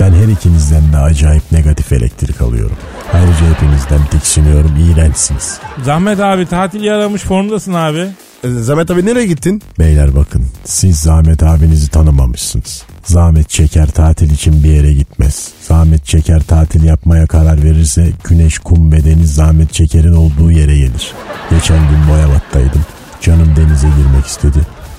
Ben 0.00 0.12
her 0.12 0.28
ikinizden 0.28 0.92
de 0.92 0.96
acayip 0.96 1.52
negatif 1.52 1.92
elektrik 1.92 2.40
alıyorum. 2.42 2.76
Ayrıca 3.12 3.54
hepinizden 3.54 4.06
tiksiniyorum, 4.10 4.76
iğrençsiniz. 4.76 5.58
Zahmet 5.84 6.20
abi 6.20 6.46
tatil 6.46 6.82
yaramış 6.82 7.22
formdasın 7.22 7.72
abi. 7.72 8.06
Ee, 8.44 8.48
Zahmet 8.48 8.90
abi 8.90 9.06
nereye 9.06 9.26
gittin? 9.26 9.62
Beyler 9.78 10.16
bakın 10.16 10.46
siz 10.64 10.98
Zahmet 11.00 11.42
abinizi 11.42 11.88
tanımamışsınız. 11.88 12.82
Zahmet 13.04 13.50
Çeker 13.50 13.86
tatil 13.86 14.30
için 14.30 14.64
bir 14.64 14.68
yere 14.68 14.92
gitmez. 14.92 15.48
Zahmet 15.60 16.04
Çeker 16.06 16.40
tatil 16.42 16.84
yapmaya 16.84 17.26
karar 17.26 17.62
verirse 17.62 18.12
güneş, 18.24 18.58
kum 18.58 18.92
ve 18.92 19.04
deniz 19.04 19.34
Zahmet 19.34 19.72
Çeker'in 19.72 20.14
olduğu 20.14 20.50
yere 20.50 20.76
gelir. 20.78 21.12
Geçen 21.50 21.78
gün 21.90 22.08
Boyabat'taydım. 22.10 22.84
Canım 23.20 23.56
denize 23.56 23.88
girmek 23.88 24.26
istedi. 24.26 24.58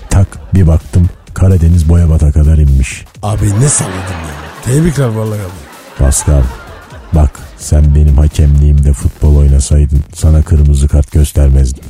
Tak 0.10 0.28
bir 0.54 0.68
baktım 0.68 1.10
Karadeniz 1.34 1.90
Boyabat'a 1.90 2.32
kadar 2.32 2.58
inmiş. 2.58 3.06
Abi 3.24 3.46
ne 3.60 3.70
salladın 3.70 3.94
ya. 3.98 4.49
Tebrikler 4.66 5.08
vallahi 5.08 5.40
abi. 5.40 5.50
Pascal 5.98 6.42
Bak 7.14 7.40
sen 7.58 7.96
benim 7.96 8.18
hakemliğimde 8.18 8.94
futbol 8.94 9.36
oynasaydın 9.36 10.00
sana 10.14 10.42
kırmızı 10.42 10.88
kart 10.88 11.12
göstermezdim. 11.12 11.84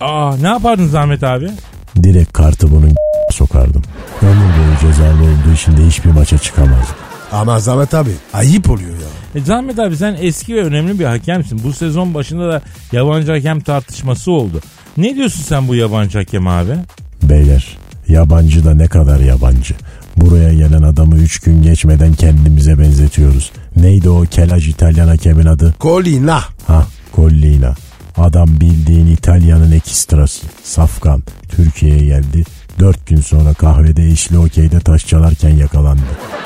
Aa 0.00 0.36
ne 0.36 0.46
yapardın 0.48 0.86
Zahmet 0.86 1.22
abi? 1.24 1.50
Direkt 2.02 2.32
kartı 2.32 2.70
bunun 2.70 2.94
sokardım. 3.30 3.82
Ömür 4.22 4.34
boyu 4.34 4.78
cezalı 4.80 5.22
olduğu 5.22 5.52
için 5.54 5.76
de 5.76 5.86
hiçbir 5.86 6.10
maça 6.10 6.38
çıkamazdım. 6.38 6.94
Ama 7.32 7.60
Zahmet 7.60 7.94
abi 7.94 8.10
ayıp 8.32 8.70
oluyor 8.70 8.90
ya. 8.90 9.40
E 9.40 9.44
Zahmet 9.44 9.78
abi 9.78 9.96
sen 9.96 10.16
eski 10.20 10.54
ve 10.54 10.64
önemli 10.64 10.98
bir 10.98 11.04
hakemsin. 11.04 11.60
Bu 11.64 11.72
sezon 11.72 12.14
başında 12.14 12.48
da 12.52 12.62
yabancı 12.92 13.32
hakem 13.32 13.60
tartışması 13.60 14.30
oldu. 14.30 14.60
Ne 14.96 15.14
diyorsun 15.14 15.42
sen 15.42 15.68
bu 15.68 15.74
yabancı 15.74 16.18
hakem 16.18 16.46
abi? 16.46 16.72
Beyler 17.22 17.78
yabancı 18.08 18.64
da 18.64 18.74
ne 18.74 18.86
kadar 18.86 19.20
yabancı. 19.20 19.74
Buraya 20.16 20.54
gelen 20.54 20.82
adamı 20.82 21.16
3 21.16 21.40
gün 21.40 21.62
geçmeden 21.62 22.12
kendimize 22.12 22.78
benzetiyoruz. 22.78 23.52
Neydi 23.76 24.08
o 24.10 24.22
kelaj 24.22 24.68
İtalyan 24.68 25.08
hakemin 25.08 25.46
adı? 25.46 25.74
Colina. 25.80 26.42
Ha 26.66 26.86
Collina. 27.16 27.74
Adam 28.16 28.48
bildiğin 28.60 29.06
İtalya'nın 29.06 29.72
ekstrası. 29.72 30.46
Safkan. 30.62 31.22
Türkiye'ye 31.48 32.04
geldi. 32.04 32.44
Dört 32.78 33.06
gün 33.06 33.20
sonra 33.20 33.54
kahvede 33.54 34.10
eşli 34.10 34.38
okeyde 34.38 34.80
taş 34.80 35.06
çalarken 35.06 35.50
yakalandı. 35.50 36.02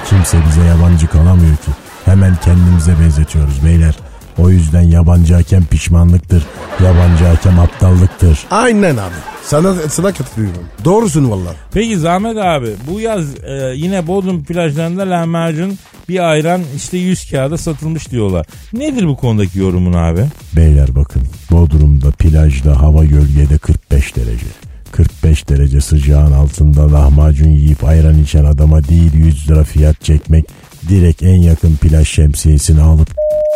Kimse 0.08 0.38
bize 0.48 0.62
yabancı 0.62 1.06
kalamıyor 1.06 1.56
ki. 1.56 1.70
Hemen 2.04 2.36
kendimize 2.44 3.00
benzetiyoruz 3.00 3.64
beyler. 3.64 3.94
O 4.38 4.50
yüzden 4.50 4.82
yabancı 4.82 5.34
hakem 5.34 5.64
pişmanlıktır. 5.64 6.42
Yabancı 6.84 7.24
hakem 7.24 7.58
aptallıktır. 7.58 8.38
Aynen 8.50 8.96
abi. 8.96 9.14
Sana, 9.44 9.74
sana 9.74 10.12
katılıyorum. 10.12 10.62
Doğrusun 10.84 11.30
valla. 11.30 11.54
Peki 11.72 11.98
Zahmet 11.98 12.36
abi 12.36 12.68
bu 12.90 13.00
yaz 13.00 13.24
e, 13.44 13.72
yine 13.74 14.06
Bodrum 14.06 14.44
plajlarında 14.44 15.10
lahmacun 15.10 15.78
bir 16.08 16.30
ayran 16.30 16.60
işte 16.76 16.98
100 16.98 17.30
kağıda 17.30 17.58
satılmış 17.58 18.10
diyorlar. 18.10 18.46
Nedir 18.72 19.06
bu 19.06 19.16
konudaki 19.16 19.58
yorumun 19.58 19.92
abi? 19.92 20.24
Beyler 20.56 20.94
bakın 20.94 21.22
Bodrum'da 21.50 22.10
plajda 22.10 22.82
hava 22.82 23.04
gölgede 23.04 23.58
45 23.58 24.16
derece. 24.16 24.46
45 24.92 25.48
derece 25.48 25.80
sıcağın 25.80 26.32
altında 26.32 26.92
lahmacun 26.92 27.48
yiyip 27.48 27.84
ayran 27.84 28.18
içen 28.22 28.44
adama 28.44 28.84
değil 28.84 29.14
100 29.14 29.50
lira 29.50 29.64
fiyat 29.64 30.04
çekmek 30.04 30.44
direkt 30.88 31.22
en 31.22 31.42
yakın 31.42 31.76
plaj 31.76 32.08
şemsiyesini 32.08 32.82
alıp 32.82 33.08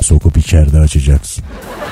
sokup 0.02 0.36
içeride 0.36 0.78
açacaksın. 0.80 1.44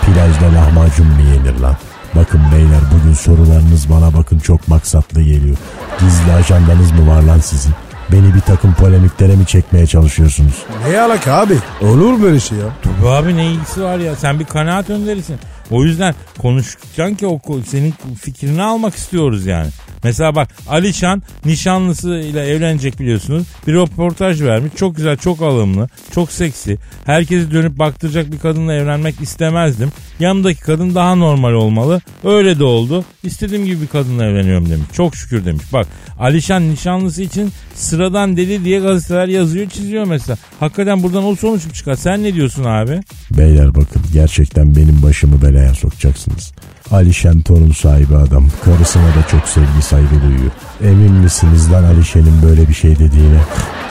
Plajda 0.07 0.55
lahmacun 0.57 1.07
mu 1.07 1.21
yenir 1.35 1.61
lan? 1.61 1.77
Bakın 2.15 2.41
beyler 2.53 2.81
bugün 2.95 3.15
sorularınız 3.15 3.91
bana 3.91 4.15
bakın 4.15 4.39
çok 4.39 4.69
maksatlı 4.69 5.23
geliyor. 5.23 5.57
Gizli 6.01 6.33
ajandanız 6.33 6.93
mı 6.93 7.09
var 7.09 7.23
lan 7.23 7.39
sizin? 7.41 7.73
Beni 8.13 8.35
bir 8.35 8.41
takım 8.41 8.75
polemiklere 8.75 9.37
mi 9.37 9.47
çekmeye 9.47 9.87
çalışıyorsunuz? 9.87 10.55
Ne 10.89 11.01
alaka 11.01 11.33
abi? 11.35 11.55
Olur 11.83 12.23
böyle 12.23 12.41
şey 12.41 12.59
ya. 12.59 12.65
Tabii 12.83 13.09
abi 13.09 13.37
ne 13.37 13.47
ilgisi 13.47 13.83
var 13.83 13.99
ya 13.99 14.17
sen 14.17 14.41
bir 14.41 14.45
kanaat 14.45 14.91
önderisin. 14.91 15.37
O 15.71 15.85
yüzden 15.85 16.15
konuşacaksın 16.39 17.15
ki 17.15 17.27
o 17.27 17.41
senin 17.67 17.95
fikrini 18.21 18.63
almak 18.63 18.95
istiyoruz 18.95 19.47
yani. 19.47 19.69
Mesela 20.05 20.35
bak 20.35 20.49
Alişan 20.69 21.23
nişanlısıyla 21.45 22.45
evlenecek 22.45 23.01
biliyorsunuz. 23.01 23.47
Bir 23.67 23.75
röportaj 23.75 24.43
vermiş. 24.43 24.73
Çok 24.77 24.97
güzel, 24.97 25.17
çok 25.17 25.43
alımlı, 25.43 25.89
çok 26.15 26.33
seksi. 26.33 26.79
Herkesi 27.05 27.51
dönüp 27.51 27.79
baktıracak 27.79 28.33
bir 28.33 28.39
kadınla 28.39 28.75
evlenmek 28.75 29.21
istemezdim. 29.21 29.93
Yanımdaki 30.21 30.61
kadın 30.61 30.95
daha 30.95 31.15
normal 31.15 31.53
olmalı. 31.53 32.01
Öyle 32.25 32.59
de 32.59 32.65
oldu. 32.65 33.05
İstediğim 33.23 33.65
gibi 33.65 33.83
bir 33.83 33.87
kadınla 33.87 34.25
evleniyorum 34.25 34.71
demiş. 34.71 34.87
Çok 34.93 35.17
şükür 35.17 35.45
demiş. 35.45 35.65
Bak 35.73 35.87
Alişan 36.19 36.71
nişanlısı 36.71 37.23
için 37.23 37.53
sıradan 37.75 38.37
deli 38.37 38.65
diye 38.65 38.81
gazeteler 38.81 39.27
yazıyor 39.27 39.71
çiziyor 39.71 40.05
mesela. 40.05 40.39
Hakikaten 40.61 41.03
buradan 41.03 41.25
o 41.25 41.37
sonuç 41.37 41.67
mu 41.67 41.73
çıkar? 41.73 41.95
Sen 41.95 42.23
ne 42.23 42.35
diyorsun 42.35 42.65
abi? 42.65 43.01
Beyler 43.31 43.75
bakın 43.75 44.03
gerçekten 44.13 44.77
benim 44.77 45.03
başımı 45.03 45.43
belaya 45.43 45.75
sokacaksınız. 45.75 46.53
Alişen 46.91 47.41
torun 47.41 47.73
sahibi 47.73 48.17
adam. 48.17 48.49
Karısına 48.65 49.03
da 49.03 49.29
çok 49.31 49.49
sevgi 49.49 49.83
saygı 49.83 50.23
duyuyor. 50.23 50.51
Emin 50.85 51.13
misiniz 51.13 51.73
lan 51.73 51.85
Alişen'in 51.85 52.43
böyle 52.43 52.69
bir 52.69 52.75
şey 52.75 52.99
dediğine? 52.99 53.41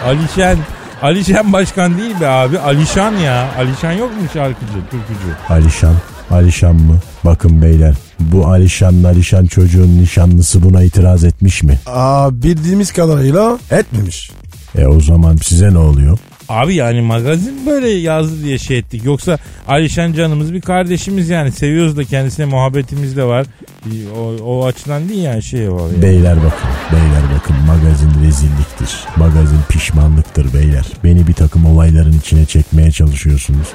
Alişen 0.06 0.58
Alişen 1.02 1.54
başkan 1.54 1.98
değil 1.98 2.20
be 2.22 2.28
abi. 2.28 2.60
Alişan 2.60 3.12
ya. 3.12 3.48
Alişan 3.58 3.92
yok 3.92 4.12
mu 4.12 4.28
şarkıcı, 4.34 4.74
türkücü? 4.92 5.36
Alişan, 5.50 5.96
Alişan 6.32 6.76
mı? 6.76 7.00
Bakın 7.26 7.62
beyler 7.62 7.96
bu 8.20 8.48
Alişan'la 8.48 9.08
Alişan 9.08 9.46
çocuğun 9.46 10.02
nişanlısı 10.02 10.63
buna 10.63 10.84
itiraz 10.84 11.24
etmiş 11.24 11.63
mi? 11.63 11.80
Aa, 11.86 12.32
bildiğimiz 12.44 12.92
kadarıyla 12.94 13.60
etmemiş. 13.72 14.32
E 14.78 14.86
o 14.86 15.00
zaman 15.02 15.36
size 15.36 15.74
ne 15.74 15.78
oluyor? 15.78 16.18
Abi 16.50 16.76
yani 16.76 17.02
magazin 17.02 17.66
böyle 17.66 17.90
yazdı 17.90 18.44
diye 18.44 18.58
şey 18.58 18.78
ettik. 18.78 19.06
Yoksa 19.06 19.38
Alişan 19.68 20.14
canımız 20.14 20.54
bir 20.54 20.62
kardeşimiz 20.62 21.30
yani. 21.30 21.52
Seviyoruz 21.52 21.98
da 21.98 22.04
kendisine 22.04 22.46
muhabbetimiz 22.46 23.18
de 23.18 23.24
var. 23.24 23.46
O, 24.18 24.44
o 24.44 24.66
açıdan 24.66 25.10
değil 25.10 25.24
yani 25.24 25.44
şey 25.44 25.72
var. 25.72 25.88
Yani. 25.92 26.02
Beyler 26.02 26.38
bakın, 26.38 26.70
beyler 26.92 27.24
bakın 27.36 27.56
magazin 27.68 28.12
rezilliktir. 28.24 29.00
Magazin 29.16 29.60
pişmanlıktır 29.70 30.54
beyler. 30.54 30.86
Beni 31.04 31.28
bir 31.28 31.34
takım 31.34 31.66
olayların 31.66 32.20
içine 32.20 32.46
çekmeye 32.46 32.92
çalışıyorsunuz. 32.92 33.68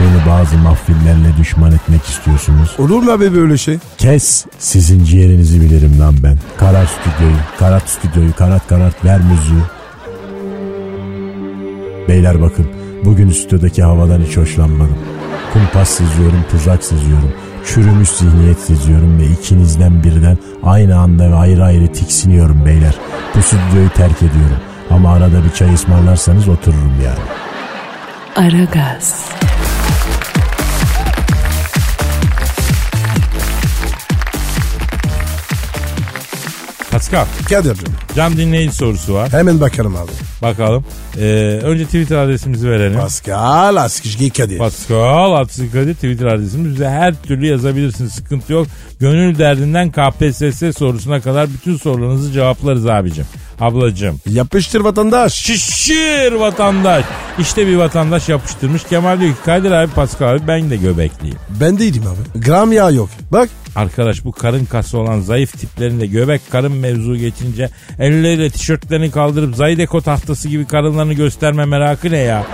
Beni 0.00 0.30
bazı 0.30 0.58
mahfillerle 0.58 1.36
düşman 1.40 1.72
etmek 1.72 2.04
istiyorsunuz. 2.04 2.70
Olur 2.78 3.02
mu 3.02 3.10
abi 3.10 3.34
böyle 3.34 3.58
şey? 3.58 3.78
Kes 3.98 4.46
sizin 4.58 5.04
ciğerinizi 5.04 5.60
bilirim 5.60 6.00
lan 6.00 6.14
ben. 6.22 6.38
Karat 6.56 6.88
stüdyoyu, 6.88 7.36
karat 7.58 7.88
stüdyoyu, 7.88 8.36
karat 8.36 8.68
karat 8.68 9.04
ver 9.04 9.20
müziği. 9.20 9.62
Beyler 12.08 12.42
bakın 12.42 12.66
bugün 13.04 13.30
stüdyodaki 13.30 13.82
havadan 13.82 14.20
hiç 14.20 14.36
hoşlanmadım. 14.36 14.98
Kumpas 15.52 15.88
seziyorum, 15.88 16.44
tuzak 16.50 16.84
seziyorum. 16.84 17.32
Çürümüş 17.66 18.08
zihniyet 18.08 18.58
seziyorum 18.58 19.18
ve 19.18 19.26
ikinizden 19.26 20.02
birden 20.04 20.38
aynı 20.62 20.98
anda 20.98 21.30
ve 21.30 21.34
ayrı 21.34 21.64
ayrı 21.64 21.92
tiksiniyorum 21.92 22.66
beyler. 22.66 22.94
Bu 23.34 23.42
stüdyoyu 23.42 23.88
terk 23.96 24.16
ediyorum. 24.16 24.56
Ama 24.90 25.12
arada 25.12 25.44
bir 25.44 25.50
çay 25.50 25.74
ısmarlarsanız 25.74 26.48
otururum 26.48 26.92
yani. 27.04 27.18
Aragaz, 28.36 29.24
Pascal, 36.90 37.26
Kadir'cim 37.48 37.88
cam 38.16 38.36
dinleyici 38.36 38.74
sorusu 38.74 39.14
var. 39.14 39.32
hemen 39.32 39.60
bakarım 39.60 39.96
abi. 39.96 40.10
Bakalım. 40.42 40.84
Ee, 41.18 41.60
önce 41.62 41.84
Twitter 41.84 42.16
adresimizi 42.16 42.70
verelim. 42.70 43.00
Pascal 43.00 43.76
Askışki 43.76 44.30
Kadir. 44.30 44.58
Pascal 44.58 45.32
Atsikadı 45.32 45.94
Twitter 45.94 46.26
adresimiz. 46.26 46.72
Bize 46.72 46.88
her 46.88 47.22
türlü 47.22 47.46
yazabilirsiniz. 47.46 48.12
Sıkıntı 48.12 48.52
yok. 48.52 48.66
Gönül 49.00 49.38
derdinden 49.38 49.90
KPSS 49.90 50.78
sorusuna 50.78 51.20
kadar 51.20 51.48
bütün 51.50 51.76
sorularınızı 51.76 52.32
cevaplarız 52.32 52.86
abicim. 52.86 53.24
Ablacım. 53.60 54.20
Yapıştır 54.30 54.80
vatandaş. 54.80 55.32
Şişir 55.32 56.32
vatandaş. 56.32 57.04
İşte 57.38 57.66
bir 57.66 57.76
vatandaş 57.76 58.28
yapıştırmış. 58.28 58.84
Kemal 58.84 59.20
diyor 59.20 59.30
ki 59.30 59.42
Kadir 59.44 59.70
abi 59.70 59.92
Pascal 59.92 60.34
abi 60.34 60.48
ben 60.48 60.70
de 60.70 60.76
göbekliyim. 60.76 61.36
Ben 61.60 61.78
değilim 61.78 62.02
abi. 62.06 62.44
Gram 62.44 62.72
yağ 62.72 62.90
yok. 62.90 63.08
Bak 63.32 63.48
Arkadaş 63.76 64.24
bu 64.24 64.32
karın 64.32 64.64
kası 64.64 64.98
olan 64.98 65.20
zayıf 65.20 65.58
tiplerinde 65.58 66.06
göbek 66.06 66.40
karın 66.50 66.72
mevzu 66.72 67.16
geçince 67.16 67.68
elleriyle 67.98 68.50
tişörtlerini 68.50 69.10
kaldırıp 69.10 69.56
Zaydeko 69.56 70.00
tahtası 70.00 70.48
gibi 70.48 70.66
karınlarını 71.02 71.12
gösterme 71.12 71.64
merakı 71.64 72.10
ne 72.10 72.18
ya? 72.18 72.44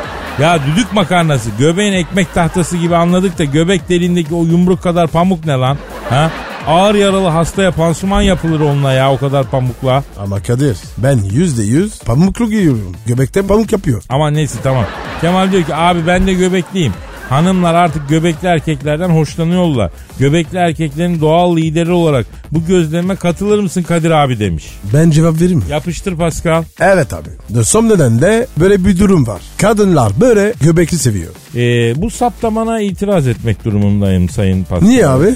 Ya 0.41 0.59
düdük 0.67 0.93
makarnası 0.93 1.51
göbeğin 1.59 1.93
ekmek 1.93 2.35
tahtası 2.35 2.77
gibi 2.77 2.97
anladık 2.97 3.39
da 3.39 3.45
göbek 3.45 3.89
deliğindeki 3.89 4.35
o 4.35 4.45
yumruk 4.45 4.83
kadar 4.83 5.09
pamuk 5.09 5.47
ne 5.47 5.53
lan? 5.53 5.77
Ha? 6.11 6.31
Ağır 6.67 6.95
yaralı 6.95 7.29
hastaya 7.29 7.71
pansuman 7.71 8.23
yapılır 8.23 8.61
onunla 8.61 8.93
ya 8.93 9.13
o 9.13 9.19
kadar 9.19 9.45
pamukla. 9.51 10.03
ama 10.21 10.43
Kadir 10.43 10.77
ben 10.99 11.19
yüzde 11.19 11.63
yüz 11.63 11.99
pamuklu 11.99 12.51
giyiyorum. 12.51 12.93
Göbekten 13.07 13.47
pamuk 13.47 13.73
yapıyor. 13.73 14.03
Ama 14.09 14.31
neyse 14.31 14.59
tamam. 14.63 14.85
Kemal 15.21 15.53
diyor 15.53 15.63
ki 15.63 15.75
abi 15.75 16.07
ben 16.07 16.27
de 16.27 16.33
göbekliyim. 16.35 16.93
Hanımlar 17.31 17.75
artık 17.75 18.09
göbekli 18.09 18.49
erkeklerden 18.49 19.09
hoşlanıyorlar. 19.09 19.91
Göbekli 20.19 20.59
erkeklerin 20.59 21.21
doğal 21.21 21.57
lideri 21.57 21.93
olarak 21.93 22.27
bu 22.53 22.65
gözleme 22.67 23.17
katılır 23.17 23.59
mısın 23.61 23.83
Kadir 23.83 24.11
abi 24.11 24.39
demiş. 24.39 24.65
Ben 24.95 25.11
cevap 25.11 25.35
vereyim 25.41 25.59
mi? 25.59 25.65
Yapıştır 25.71 26.17
Pascal. 26.17 26.65
Evet 26.81 27.13
abi. 27.13 27.29
De 27.51 27.65
son 27.65 27.89
nedenle 27.89 28.47
böyle 28.57 28.85
bir 28.85 28.99
durum 28.99 29.27
var. 29.27 29.41
Kadınlar 29.59 30.13
böyle 30.21 30.55
göbekli 30.61 30.99
seviyor. 30.99 31.33
Ee, 31.55 32.03
bu 32.03 32.11
saptamana 32.11 32.81
itiraz 32.81 33.29
etmek 33.29 33.65
durumundayım 33.65 34.29
Sayın 34.29 34.65
Pascal. 34.65 34.89
Niye 34.89 35.07
abi? 35.07 35.35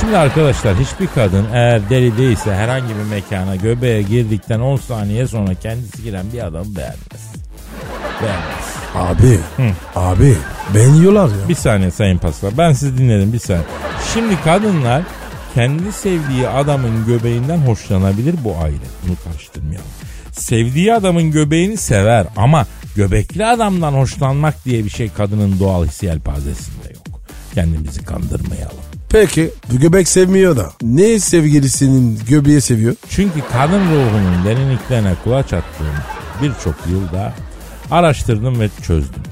Şimdi 0.00 0.16
arkadaşlar 0.16 0.74
hiçbir 0.76 1.06
kadın 1.14 1.46
eğer 1.52 1.90
deli 1.90 2.18
değilse 2.18 2.54
herhangi 2.54 2.88
bir 2.88 3.10
mekana 3.10 3.56
göbeğe 3.56 4.02
girdikten 4.02 4.60
10 4.60 4.76
saniye 4.76 5.26
sonra 5.26 5.54
kendisi 5.54 6.02
giren 6.02 6.26
bir 6.32 6.46
adamı 6.46 6.76
beğenmez. 6.76 7.32
Beğenmez. 8.22 8.71
Abi. 8.94 9.38
Abi. 9.96 10.36
Beğeniyorlar 10.74 11.28
ya. 11.28 11.48
Bir 11.48 11.54
saniye 11.54 11.90
Sayın 11.90 12.18
Pascal 12.18 12.50
ben 12.58 12.72
sizi 12.72 12.98
dinledim 12.98 13.32
bir 13.32 13.38
saniye. 13.38 13.64
Şimdi 14.14 14.40
kadınlar 14.44 15.02
kendi 15.54 15.92
sevdiği 15.92 16.48
adamın 16.48 17.06
göbeğinden 17.06 17.58
hoşlanabilir 17.58 18.34
bu 18.44 18.56
ayrı. 18.62 18.76
Bunu 19.06 19.16
karıştırmayalım. 19.24 19.86
Sevdiği 20.32 20.94
adamın 20.94 21.30
göbeğini 21.30 21.76
sever 21.76 22.26
ama 22.36 22.66
Göbekli 22.96 23.46
adamdan 23.46 23.92
hoşlanmak 23.92 24.64
diye 24.64 24.84
bir 24.84 24.90
şey 24.90 25.08
kadının 25.08 25.60
doğal 25.60 25.86
his 25.86 26.02
yelpazesinde 26.02 26.88
yok. 26.94 27.20
Kendimizi 27.54 28.04
kandırmayalım. 28.04 28.76
Peki 29.08 29.50
bu 29.72 29.78
göbek 29.80 30.08
sevmiyor 30.08 30.56
da 30.56 30.72
ne 30.82 31.18
sevgilisinin 31.18 32.20
göbeği 32.28 32.60
seviyor? 32.60 32.94
Çünkü 33.10 33.40
kadın 33.52 33.80
ruhunun 33.80 34.44
derinliklerine 34.44 35.14
kulaç 35.24 35.52
attığım 35.52 35.86
birçok 36.42 36.74
yılda 36.90 37.32
araştırdım 37.92 38.60
ve 38.60 38.68
çözdüm. 38.82 39.22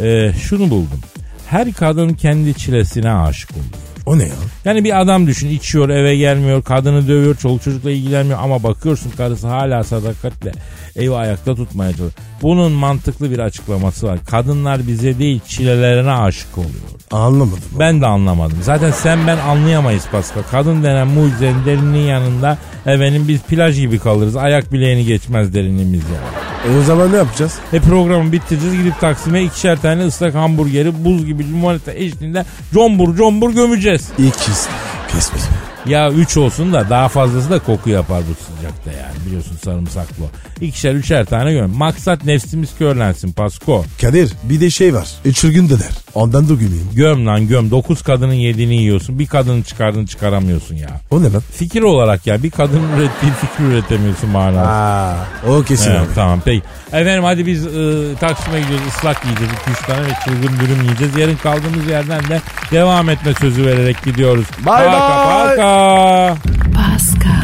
Ee, 0.00 0.32
şunu 0.42 0.70
buldum. 0.70 1.00
Her 1.46 1.72
kadın 1.72 2.14
kendi 2.14 2.54
çilesine 2.54 3.12
aşık 3.12 3.50
oluyor. 3.50 3.64
O 4.06 4.18
ne 4.18 4.22
ya? 4.22 4.34
Yani 4.64 4.84
bir 4.84 5.00
adam 5.00 5.26
düşün 5.26 5.48
içiyor 5.48 5.88
eve 5.88 6.16
gelmiyor 6.16 6.62
kadını 6.62 7.08
dövüyor 7.08 7.36
çoluk 7.36 7.62
çocukla 7.62 7.90
ilgilenmiyor 7.90 8.38
ama 8.42 8.62
bakıyorsun 8.62 9.10
karısı 9.10 9.48
hala 9.48 9.84
sadakatle 9.84 10.52
evi 10.96 11.14
ayakta 11.14 11.54
tutmaya 11.54 11.90
çalışıyor. 11.90 12.12
Bunun 12.42 12.72
mantıklı 12.72 13.30
bir 13.30 13.38
açıklaması 13.38 14.06
var. 14.06 14.18
Kadınlar 14.26 14.86
bize 14.86 15.18
değil 15.18 15.40
çilelerine 15.48 16.10
aşık 16.10 16.58
oluyor. 16.58 16.72
Anlamadım. 17.10 17.64
Ben 17.78 18.00
de 18.00 18.06
anlamadım. 18.06 18.58
Zaten 18.62 18.90
sen 18.90 19.26
ben 19.26 19.36
anlayamayız 19.38 20.06
Pascal. 20.12 20.42
Kadın 20.50 20.82
denen 20.82 21.06
mucizenin 21.06 21.64
derinliğin 21.66 22.06
yanında 22.06 22.58
efendim 22.86 23.24
biz 23.28 23.40
plaj 23.40 23.80
gibi 23.80 23.98
kalırız. 23.98 24.36
Ayak 24.36 24.72
bileğini 24.72 25.04
geçmez 25.04 25.54
derinliğimiz 25.54 26.02
yani. 26.04 26.44
E 26.74 26.78
o 26.78 26.82
zaman 26.82 27.12
ne 27.12 27.16
yapacağız? 27.16 27.58
E 27.72 27.80
programı 27.80 28.32
bitireceğiz 28.32 28.76
gidip 28.76 29.00
Taksim'e 29.00 29.42
ikişer 29.42 29.80
tane 29.80 30.06
ıslak 30.06 30.34
hamburgeri 30.34 31.04
buz 31.04 31.26
gibi 31.26 31.44
limonata 31.44 31.92
eşliğinde 31.92 32.44
combur 32.72 33.16
combur 33.16 33.54
gömeceğiz. 33.54 33.93
İkisi. 34.18 34.68
Kesmiş. 35.12 35.42
Ya 35.86 36.10
3 36.10 36.36
olsun 36.36 36.72
da 36.72 36.90
daha 36.90 37.08
fazlası 37.08 37.50
da 37.50 37.58
koku 37.58 37.90
yapar 37.90 38.22
bu 38.30 38.56
sıcakta 38.56 38.90
yani. 38.92 39.26
Biliyorsun 39.26 39.56
sarımsaklı. 39.64 40.24
İkişer 40.60 40.94
üçer 40.94 41.24
tane 41.24 41.52
göm. 41.52 41.70
Maksat 41.70 42.24
nefsimiz 42.24 42.70
körlensin 42.78 43.32
Pasko. 43.32 43.84
Kadir 44.00 44.32
bir 44.42 44.60
de 44.60 44.70
şey 44.70 44.94
var. 44.94 45.08
Üçürgün 45.24 45.68
de 45.68 45.80
der. 45.80 46.03
Ondan 46.14 46.48
da 46.48 46.54
güleyim. 46.54 46.88
Göm 46.94 47.26
lan 47.26 47.48
göm. 47.48 47.70
9 47.70 48.02
kadının 48.02 48.32
yediğini 48.34 48.74
yiyorsun. 48.74 49.18
Bir 49.18 49.26
kadının 49.26 49.62
çıkardığını 49.62 50.06
çıkaramıyorsun 50.06 50.74
ya. 50.74 50.88
O 51.10 51.22
ne 51.22 51.32
lan? 51.32 51.42
Fikir 51.52 51.82
olarak 51.82 52.26
ya 52.26 52.42
bir 52.42 52.50
kadının 52.50 52.88
ürettiği 52.98 53.32
fikri 53.32 53.64
üretemiyorsun 53.64 54.30
manası. 54.30 54.70
Aa, 54.70 55.16
o 55.48 55.62
kesin 55.62 55.90
Evet, 55.90 56.00
abi. 56.00 56.14
tamam 56.14 56.40
peki. 56.44 56.62
Efendim 56.92 57.24
hadi 57.24 57.46
biz 57.46 57.66
ı, 57.66 58.04
Taksim'e 58.20 58.60
gidiyoruz 58.60 58.86
ıslak 58.88 59.24
yiyeceğiz. 59.24 59.52
2-3 59.82 59.86
tane 59.86 60.00
ve 60.06 60.10
çılgın 60.24 60.60
dürüm 60.60 60.82
yiyeceğiz. 60.82 61.16
Yarın 61.16 61.36
kaldığımız 61.36 61.86
yerden 61.90 62.28
de 62.28 62.40
devam 62.70 63.10
etme 63.10 63.32
sözü 63.40 63.66
vererek 63.66 64.04
gidiyoruz. 64.04 64.46
Paka, 64.64 64.82
bye. 64.84 64.90
paka. 65.56 66.36
Pascal, 66.74 67.43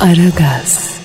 Aragaz. 0.00 0.95